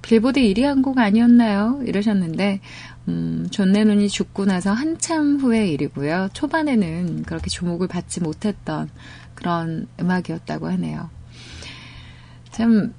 빌보드 0.00 0.38
1위 0.38 0.62
한 0.62 0.80
곡 0.80 0.98
아니었나요? 0.98 1.80
이러셨는데, 1.84 2.60
음, 3.08 3.48
존 3.50 3.72
레논이 3.72 4.08
죽고 4.08 4.44
나서 4.44 4.72
한참 4.72 5.38
후의 5.38 5.72
일이고요. 5.72 6.28
초반에는 6.34 7.24
그렇게 7.24 7.50
주목을 7.50 7.88
받지 7.88 8.20
못했던 8.20 8.88
그런 9.34 9.88
음악이었다고 9.98 10.68
하네요. 10.68 11.10
참, 12.52 12.94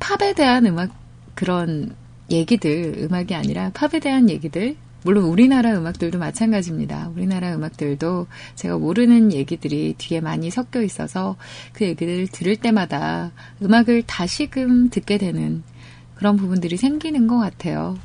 팝에 0.00 0.34
대한 0.34 0.66
음악, 0.66 0.90
그런 1.36 1.94
얘기들, 2.32 2.94
음악이 2.98 3.34
아니라 3.34 3.70
팝에 3.74 4.00
대한 4.00 4.30
얘기들, 4.30 4.76
물론 5.04 5.24
우리나라 5.24 5.76
음악들도 5.76 6.18
마찬가지입니다. 6.18 7.10
우리나라 7.14 7.54
음악들도 7.54 8.28
제가 8.54 8.78
모르는 8.78 9.32
얘기들이 9.32 9.94
뒤에 9.98 10.20
많이 10.20 10.50
섞여 10.50 10.80
있어서 10.80 11.36
그 11.72 11.84
얘기를 11.84 12.28
들을 12.28 12.56
때마다 12.56 13.32
음악을 13.62 14.04
다시금 14.06 14.90
듣게 14.90 15.18
되는 15.18 15.62
그런 16.14 16.36
부분들이 16.36 16.76
생기는 16.76 17.26
것 17.26 17.38
같아요. 17.38 17.98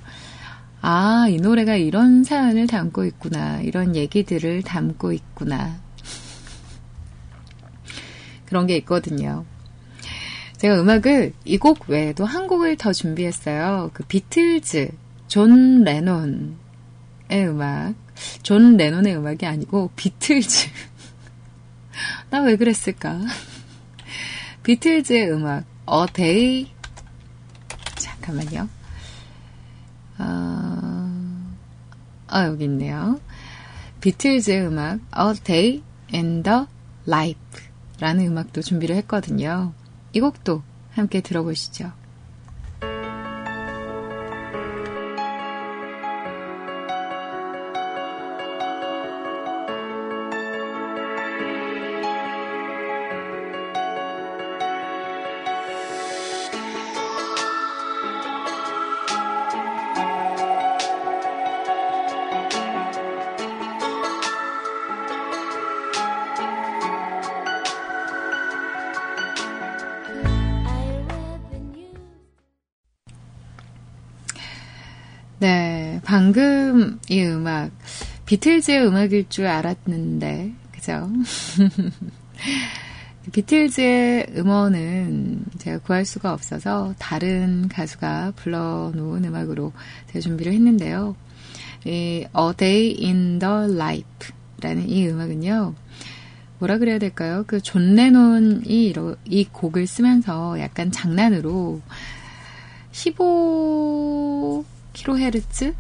아, 0.82 1.28
이 1.30 1.38
노래가 1.38 1.75
이런 1.75 2.23
사연을 2.23 2.65
담고 2.65 3.05
있구나. 3.05 3.61
이런 3.61 3.95
얘기들을 3.95 4.63
담고 4.63 5.13
있구나. 5.13 5.80
그런 8.45 8.65
게 8.65 8.75
있거든요. 8.78 9.45
제가 10.57 10.79
음악을 10.81 11.33
이 11.45 11.57
곡 11.57 11.87
외에도 11.89 12.25
한 12.25 12.47
곡을 12.47 12.77
더 12.77 12.91
준비했어요. 12.93 13.91
그 13.93 14.03
비틀즈, 14.03 14.89
존 15.27 15.83
레논의 15.83 16.55
음악. 17.47 17.93
존 18.41 18.75
레논의 18.77 19.15
음악이 19.17 19.45
아니고 19.45 19.91
비틀즈. 19.95 20.69
나 22.31 22.41
왜 22.41 22.55
그랬을까? 22.55 23.19
비틀즈의 24.63 25.31
음악, 25.31 25.63
A 25.89 26.05
Day. 26.13 26.67
잠깐만요. 27.95 28.67
어, 30.17 31.47
아, 32.27 32.45
여기 32.45 32.63
있네요. 32.65 33.19
비틀즈의 34.01 34.67
음악, 34.67 34.99
A 35.15 35.33
Day 35.43 35.83
in 36.11 36.41
the 36.41 36.65
Life. 37.07 37.61
라는 37.99 38.25
음악도 38.27 38.61
준비를 38.61 38.95
했거든요. 38.97 39.73
이 40.18 40.20
곡도 40.20 40.63
함께 40.93 41.22
들어보시죠. 41.22 41.91
비틀즈의 78.28 78.86
음악일 78.86 79.30
줄 79.30 79.47
알았는데, 79.47 80.51
그죠? 80.73 81.09
비틀즈의 83.32 84.28
음원은 84.36 85.45
제가 85.57 85.80
구할 85.80 86.05
수가 86.05 86.34
없어서 86.34 86.93
다른 86.99 87.67
가수가 87.69 88.34
불러놓은 88.36 89.23
음악으로 89.25 89.71
제가 90.07 90.19
준비를 90.19 90.51
했는데요. 90.53 91.15
이 91.86 91.89
A 91.89 92.28
Day 92.57 92.97
in 93.01 93.39
the 93.39 93.73
Life 93.73 94.30
라는 94.61 94.89
이 94.89 95.07
음악은요, 95.07 95.73
뭐라 96.59 96.78
그래야 96.80 96.99
될까요? 96.99 97.45
그 97.47 97.61
존 97.61 97.95
레논이 97.95 98.93
이 99.25 99.45
곡을 99.45 99.88
쓰면서 99.88 100.59
약간 100.59 100.91
장난으로 100.91 101.82
15 102.91 104.65
킬로헤르츠의 104.93 105.73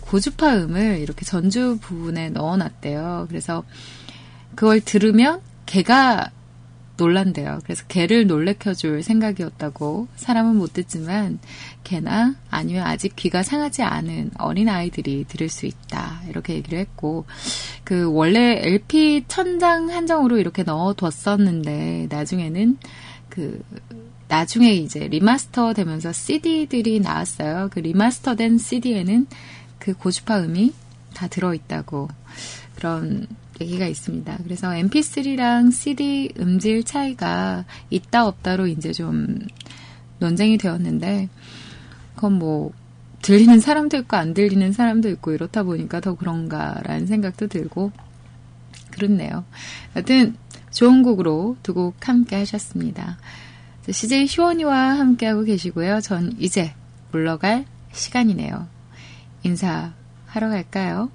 고주파음을 0.00 0.98
이렇게 0.98 1.24
전주 1.24 1.78
부분에 1.80 2.30
넣어놨대요. 2.30 3.26
그래서 3.28 3.64
그걸 4.54 4.80
들으면 4.80 5.40
개가 5.66 6.30
놀란대요. 7.00 7.60
그래서 7.64 7.84
개를 7.88 8.26
놀래켜줄 8.26 9.02
생각이었다고 9.02 10.08
사람은 10.16 10.56
못 10.56 10.74
듣지만 10.74 11.38
개나 11.82 12.34
아니면 12.50 12.86
아직 12.86 13.16
귀가 13.16 13.42
상하지 13.42 13.82
않은 13.82 14.32
어린 14.38 14.68
아이들이 14.68 15.24
들을 15.26 15.48
수 15.48 15.64
있다 15.64 16.20
이렇게 16.28 16.54
얘기를 16.54 16.78
했고 16.78 17.24
그 17.84 18.12
원래 18.12 18.60
LP 18.62 19.24
천장 19.28 19.88
한정으로 19.88 20.38
이렇게 20.38 20.62
넣어뒀었는데 20.62 22.08
나중에는 22.10 22.76
그 23.30 23.62
나중에 24.28 24.72
이제 24.74 25.08
remaster 25.08 25.72
되면서 25.72 26.12
CD들이 26.12 27.00
나왔어요. 27.00 27.68
그 27.72 27.80
remaster된 27.80 28.58
CD에는 28.58 29.26
그 29.80 29.94
고주파 29.94 30.42
음이 30.42 30.72
다 31.14 31.26
들어있다고 31.26 32.08
그런 32.76 33.26
얘기가 33.60 33.86
있습니다. 33.86 34.38
그래서 34.44 34.68
MP3랑 34.68 35.72
CD 35.72 36.32
음질 36.38 36.84
차이가 36.84 37.64
있다 37.90 38.26
없다로 38.26 38.68
이제 38.68 38.92
좀 38.92 39.38
논쟁이 40.20 40.56
되었는데 40.56 41.28
그건 42.14 42.34
뭐 42.34 42.72
들리는 43.22 43.60
사람도 43.60 43.98
있고 43.98 44.16
안 44.16 44.32
들리는 44.32 44.72
사람도 44.72 45.08
있고 45.10 45.32
이렇다 45.32 45.62
보니까 45.62 46.00
더 46.00 46.14
그런가라는 46.14 47.06
생각도 47.06 47.48
들고 47.48 47.92
그렇네요. 48.90 49.44
여튼 49.96 50.36
좋은 50.70 51.02
곡으로 51.02 51.56
두 51.62 51.74
곡 51.74 52.08
함께 52.08 52.36
하셨습니다. 52.36 53.18
CJ 53.90 54.26
희원이와 54.28 54.98
함께하고 54.98 55.42
계시고요. 55.42 56.00
전 56.00 56.32
이제 56.38 56.74
물러갈 57.12 57.64
시간이네요. 57.92 58.79
인사하러 59.42 60.50
갈까요? 60.50 61.10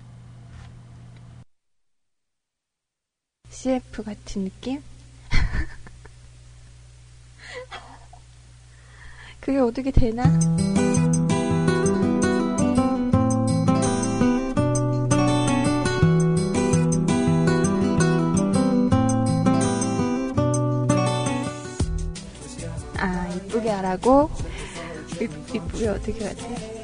CF 3.50 4.04
같은 4.04 4.46
느낌? 4.46 4.82
그게 9.40 9.60
어떻게 9.60 9.92
되나? 9.92 10.24
이쁘게 23.56 23.70
하라고 23.70 24.30
이쁘게 25.22 25.88
어떻게 25.88 26.26
하지? 26.26 26.75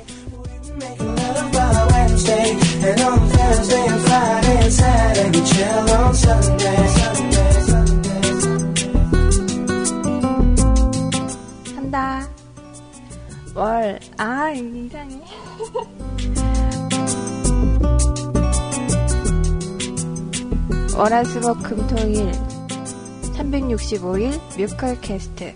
한다. 11.75 12.27
뭘? 13.53 13.99
아 14.17 14.49
이상해. 14.51 15.21
월화수목 20.95 21.63
금토일 21.63 22.31
365일 23.33 24.39
뮤컬 24.57 25.01
캐스트 25.01 25.53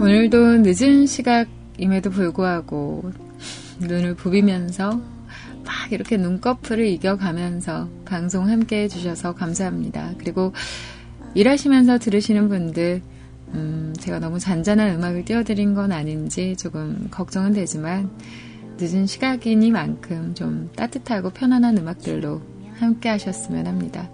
오늘도 0.00 0.62
늦은 0.62 1.04
시각임에도 1.04 2.08
불구하고 2.08 3.12
눈을 3.80 4.14
부비면서 4.14 4.92
막 4.92 5.92
이렇게 5.92 6.16
눈꺼풀을 6.16 6.86
이겨가면서 6.86 7.86
방송 8.06 8.48
함께 8.48 8.84
해주셔서 8.84 9.34
감사합니다. 9.34 10.14
그리고 10.16 10.54
일하시면서 11.34 11.98
들으시는 11.98 12.48
분들, 12.48 13.02
음, 13.52 13.94
제가 14.00 14.20
너무 14.20 14.38
잔잔한 14.38 14.94
음악을 14.94 15.26
띄워드린 15.26 15.74
건 15.74 15.92
아닌지 15.92 16.56
조금 16.56 17.08
걱정은 17.10 17.52
되지만, 17.52 18.10
늦은 18.78 19.04
시각이니만큼 19.06 20.34
좀 20.34 20.70
따뜻하고 20.76 21.28
편안한 21.28 21.76
음악들로 21.76 22.40
함께 22.78 23.10
하셨으면 23.10 23.66
합니다. 23.66 24.08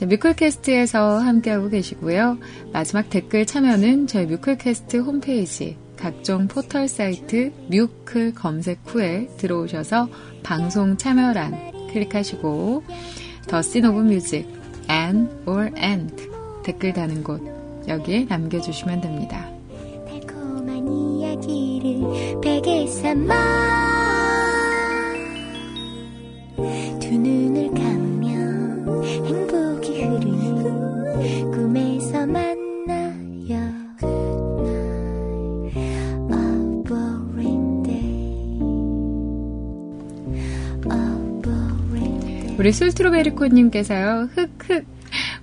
뮤클캐스트에서 0.00 1.18
함께하고 1.18 1.68
계시고요. 1.68 2.38
마지막 2.72 3.08
댓글 3.08 3.46
참여는 3.46 4.06
저희 4.06 4.26
뮤클캐스트 4.26 4.98
홈페이지 4.98 5.76
각종 5.96 6.48
포털 6.48 6.88
사이트 6.88 7.52
뮤클 7.68 8.34
검색 8.34 8.80
후에 8.86 9.28
들어오셔서 9.36 10.08
방송 10.42 10.96
참여란 10.96 11.88
클릭하시고 11.92 12.82
The 13.46 13.60
Scene 13.60 13.84
of 13.84 14.00
Music 14.00 14.48
and 14.90 15.30
or 15.46 15.70
and 15.78 16.14
댓글 16.64 16.92
다는 16.92 17.22
곳 17.22 17.40
여기에 17.86 18.24
남겨주시면 18.28 19.00
됩니다. 19.00 19.48
달콤한 20.08 20.88
이야기를 20.88 22.40
베개 22.40 22.86
삼아 22.88 23.34
두 27.00 27.16
눈을 27.16 27.68
감으면 27.74 29.04
행복 29.26 29.61
우리 42.62 42.70
술트로베리코님께서요, 42.70 44.28
흑흑, 44.36 44.86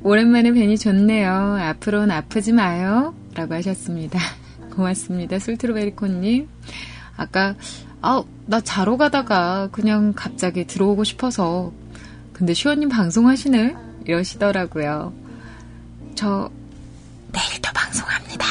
오랜만에 0.03 0.53
뵈니 0.53 0.77
좋네요. 0.77 1.57
앞으로는 1.59 2.11
아프지 2.11 2.53
마요. 2.53 3.13
라고 3.35 3.55
하셨습니다. 3.55 4.17
고맙습니다. 4.73 5.37
술트로베리코님. 5.37 6.47
아까, 7.17 7.55
아, 8.01 8.23
나 8.45 8.61
자러 8.61 8.95
가다가 8.95 9.67
그냥 9.73 10.13
갑자기 10.15 10.65
들어오고 10.65 11.03
싶어서. 11.03 11.73
근데 12.31 12.53
시원님 12.53 12.87
방송하시네? 12.87 13.75
이러시더라고요. 14.05 15.11
저, 16.15 16.49
내일도 17.31 17.69
방송합니다. 17.73 18.45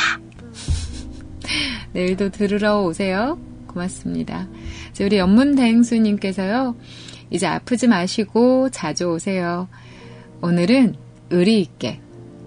내일도 1.93 2.31
들으러 2.31 2.83
오세요. 2.83 3.39
고맙습니다. 3.67 4.49
우리 5.01 5.19
연문대행수님께서요, 5.19 6.77
이제 7.31 7.47
아프지 7.47 7.87
마시고 7.87 8.71
자주 8.71 9.07
오세요. 9.07 9.69
오늘은 10.41 10.95
의리 11.31 11.61
있게 11.61 12.01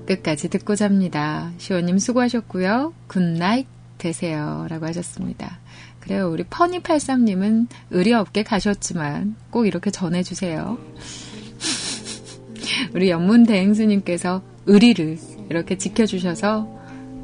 끝까지 0.06 0.50
듣고 0.50 0.76
잡니다. 0.76 1.52
시원님 1.58 2.00
수고하셨고요. 2.00 2.94
Good 3.08 3.34
night 3.34 3.68
되세요. 3.98 4.66
라고 4.70 4.86
하셨습니다. 4.88 5.60
그래요. 6.00 6.32
우리 6.32 6.44
퍼니83님은 6.44 7.68
의리 7.92 8.14
없게 8.14 8.44
가셨지만 8.44 9.36
꼭 9.52 9.68
이렇게 9.68 9.92
전해주세요. 9.92 10.78
우리 12.94 13.10
연문 13.10 13.46
대행수님께서 13.46 14.42
의리를 14.66 15.18
이렇게 15.50 15.78
지켜주셔서 15.78 16.82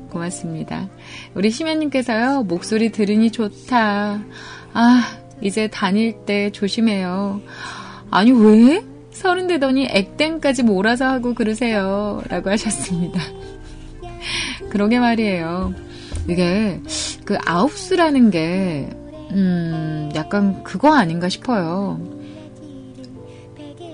고맙습니다. 0.10 0.90
우리 1.34 1.50
심연님께서요, 1.50 2.44
목소리 2.44 2.92
들으니 2.92 3.32
좋다. 3.32 4.22
아, 4.74 5.18
이제 5.42 5.68
다닐 5.68 6.26
때 6.26 6.52
조심해요. 6.52 7.42
아니, 8.10 8.32
왜? 8.32 8.84
서른 9.12 9.48
되더니 9.48 9.88
액땜까지 9.90 10.64
몰아서 10.64 11.06
하고 11.08 11.34
그러세요. 11.34 12.22
라고 12.30 12.50
하셨습니다. 12.52 13.20
그러게 14.70 15.00
말이에요. 15.00 15.74
이게, 16.28 16.82
그 17.26 17.38
아홉수라는 17.46 18.32
게, 18.32 18.90
음, 19.32 20.10
약간 20.16 20.64
그거 20.64 20.94
아닌가 20.94 21.30
싶어요. 21.30 22.00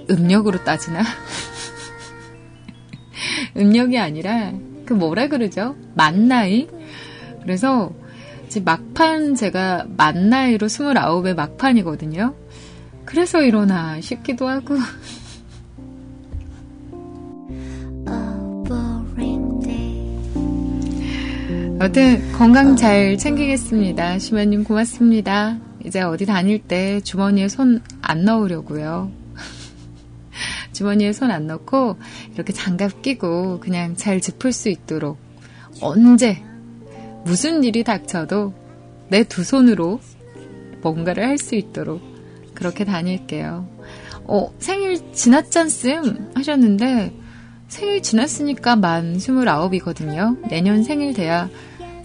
음력으로 0.10 0.64
따지나? 0.64 1.04
음력이 3.58 3.98
아니라, 3.98 4.54
그 4.86 4.94
뭐라 4.94 5.28
그러죠? 5.28 5.76
만나이? 5.96 6.68
그래서, 7.42 7.92
지금 8.50 8.66
막판 8.66 9.36
제가 9.36 9.86
만 9.98 10.30
나이로 10.30 10.68
29의 10.68 11.36
막판이거든요. 11.36 12.36
그래서 13.06 13.42
이러나 13.42 14.00
싶기도 14.02 14.48
하고. 14.48 14.76
여튼 21.80 22.32
건강 22.32 22.78
잘 22.78 23.18
챙기겠습니다. 23.18 24.18
시마님 24.20 24.64
고맙습니다. 24.64 25.58
이제 25.84 26.02
어디 26.02 26.26
다닐 26.26 26.60
때 26.60 27.02
주머니에 27.02 27.50
손 27.50 27.82
안 28.04 28.26
넣으려고요. 28.26 29.23
주머니에 30.74 31.14
손 31.14 31.32
안 31.32 31.48
넣고 31.48 31.98
이렇게 32.34 32.52
장갑 32.54 33.02
끼고 33.02 33.60
그냥 33.60 33.96
잘 33.96 34.20
짚을 34.20 34.52
수 34.52 34.70
있도록 34.70 35.18
언제 35.82 36.44
무슨 37.26 37.64
일이 37.64 37.84
닥쳐도 37.84 38.54
내 39.10 39.24
두 39.24 39.44
손으로 39.44 40.00
뭔가를 40.82 41.26
할 41.28 41.38
수 41.38 41.56
있도록 41.56 42.02
그렇게 42.54 42.84
다닐게요. 42.86 43.68
어, 44.26 44.54
생일 44.60 45.14
지났잖음 45.14 46.32
하셨는데 46.36 47.14
생일 47.68 48.02
지났으니까 48.02 48.76
만 48.76 49.18
29이거든요. 49.18 50.48
내년 50.50 50.84
생일 50.84 51.14
돼야 51.14 51.50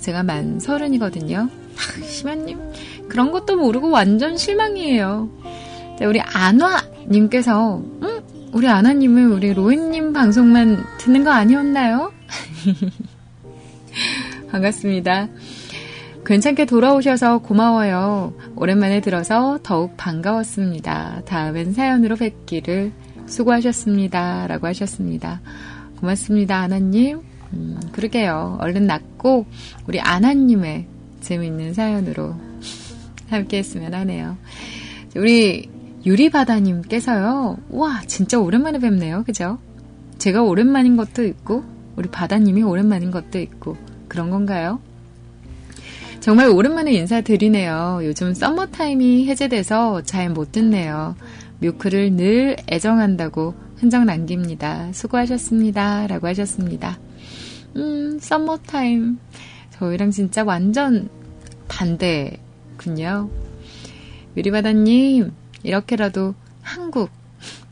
제가 0.00 0.22
만 0.22 0.58
30이거든요. 0.58 1.50
심한님, 2.04 2.58
그런 3.08 3.30
것도 3.30 3.56
모르고 3.56 3.90
완전 3.90 4.36
실망이에요. 4.36 5.28
네, 6.00 6.06
우리 6.06 6.20
안화님께서, 6.20 7.82
응? 8.02 8.20
우리 8.58 8.66
안화님은 8.66 9.30
우리 9.30 9.54
로엔님 9.54 10.12
방송만 10.12 10.82
듣는 10.98 11.22
거 11.22 11.30
아니었나요? 11.30 12.12
반갑습니다. 14.50 15.28
괜찮게 16.26 16.64
돌아오셔서 16.64 17.38
고마워요. 17.38 18.34
오랜만에 18.56 19.00
들어서 19.00 19.60
더욱 19.62 19.96
반가웠습니다. 19.96 21.22
다음엔 21.24 21.72
사연으로 21.72 22.16
뵙기를 22.16 22.90
수고하셨습니다. 23.26 24.48
라고 24.48 24.66
하셨습니다. 24.66 25.40
고맙습니다, 26.00 26.56
아나님. 26.56 27.20
음, 27.52 27.78
그러게요. 27.92 28.58
얼른 28.60 28.88
낫고, 28.88 29.46
우리 29.86 30.00
아나님의 30.00 30.88
재미있는 31.20 31.74
사연으로 31.74 32.34
함께 33.30 33.58
했으면 33.58 33.94
하네요. 33.94 34.36
우리 35.14 35.77
유리바다님께서요. 36.04 37.58
와, 37.70 38.02
진짜 38.06 38.38
오랜만에 38.38 38.78
뵙네요. 38.78 39.24
그죠? 39.24 39.58
제가 40.18 40.42
오랜만인 40.42 40.96
것도 40.96 41.24
있고, 41.24 41.64
우리 41.96 42.08
바다님이 42.08 42.62
오랜만인 42.62 43.10
것도 43.10 43.38
있고, 43.38 43.76
그런 44.08 44.30
건가요? 44.30 44.80
정말 46.20 46.48
오랜만에 46.48 46.92
인사드리네요. 46.92 48.00
요즘 48.02 48.34
썸머타임이 48.34 49.26
해제돼서 49.26 50.02
잘 50.02 50.30
못 50.30 50.52
듣네요. 50.52 51.14
뮤크를 51.60 52.12
늘 52.12 52.56
애정한다고 52.70 53.54
흔적 53.76 54.04
남깁니다. 54.04 54.92
수고하셨습니다. 54.92 56.06
라고 56.08 56.26
하셨습니다. 56.26 56.98
음, 57.76 58.18
썸머타임. 58.20 59.18
저희랑 59.78 60.10
진짜 60.10 60.42
완전 60.44 61.08
반대군요. 61.68 63.30
유리바다님, 64.36 65.32
이렇게라도 65.62 66.34
한국 66.62 67.10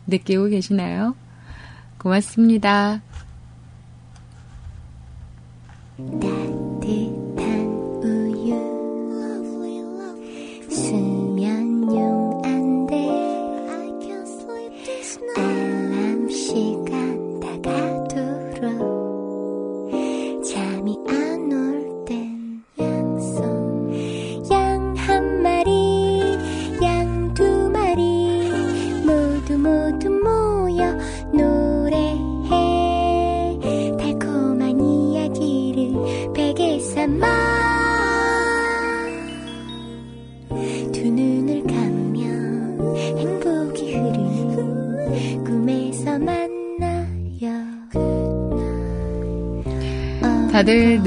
느끼고 0.07 0.47
계시나요? 0.47 1.14
고맙습니다. 1.99 3.03
따 5.97 6.65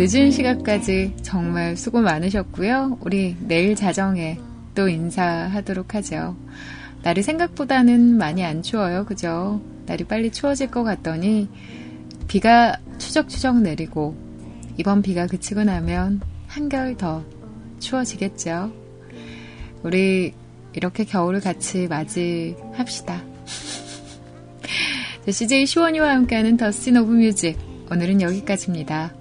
늦은 0.01 0.31
시간까지 0.31 1.17
정말 1.23 1.75
수고 1.75 1.99
많으셨고요. 1.99 2.99
우리 3.01 3.35
내일 3.41 3.75
자정에 3.75 4.39
또 4.73 4.87
인사하도록 4.87 5.93
하죠. 5.93 6.37
날이 7.03 7.21
생각보다는 7.21 8.17
많이 8.17 8.45
안 8.45 8.61
추워요. 8.61 9.03
그죠? 9.03 9.59
날이 9.87 10.05
빨리 10.05 10.31
추워질 10.31 10.71
것 10.71 10.83
같더니 10.83 11.49
비가 12.29 12.77
추적추적 12.97 13.59
내리고 13.59 14.15
이번 14.77 15.01
비가 15.01 15.27
그치고 15.27 15.65
나면 15.65 16.21
한결 16.47 16.95
더 16.95 17.25
추워지겠죠. 17.79 18.71
우리 19.83 20.33
이렇게 20.71 21.03
겨울을 21.03 21.41
같이 21.41 21.89
맞이합시다. 21.89 23.21
CJ 25.29 25.65
시원이와 25.65 26.09
함께하는 26.11 26.55
The 26.55 26.70
Scene 26.70 26.95
of 26.95 27.11
Music 27.11 27.57
오늘은 27.91 28.21
여기까지입니다. 28.21 29.18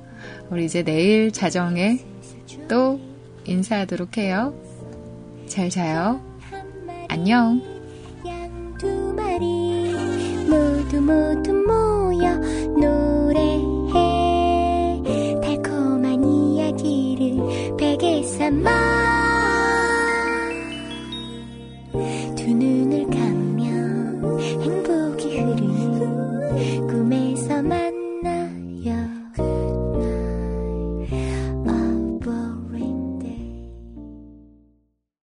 우리 0.51 0.65
이제 0.65 0.83
내일 0.83 1.31
자정에 1.31 1.99
또 2.69 2.99
인사하도록 3.45 4.17
해요. 4.17 4.55
잘 5.47 5.69
자요. 5.69 6.21
안녕. 7.09 7.61
양두 8.27 9.15
마리 9.15 9.95
모두 10.49 11.01
모두 11.01 11.53
모여 11.53 12.35
노래해 12.79 13.93
달콤한 15.43 16.25
이야기를 16.25 17.77
베개 17.77 18.23
삼아 18.23 19.18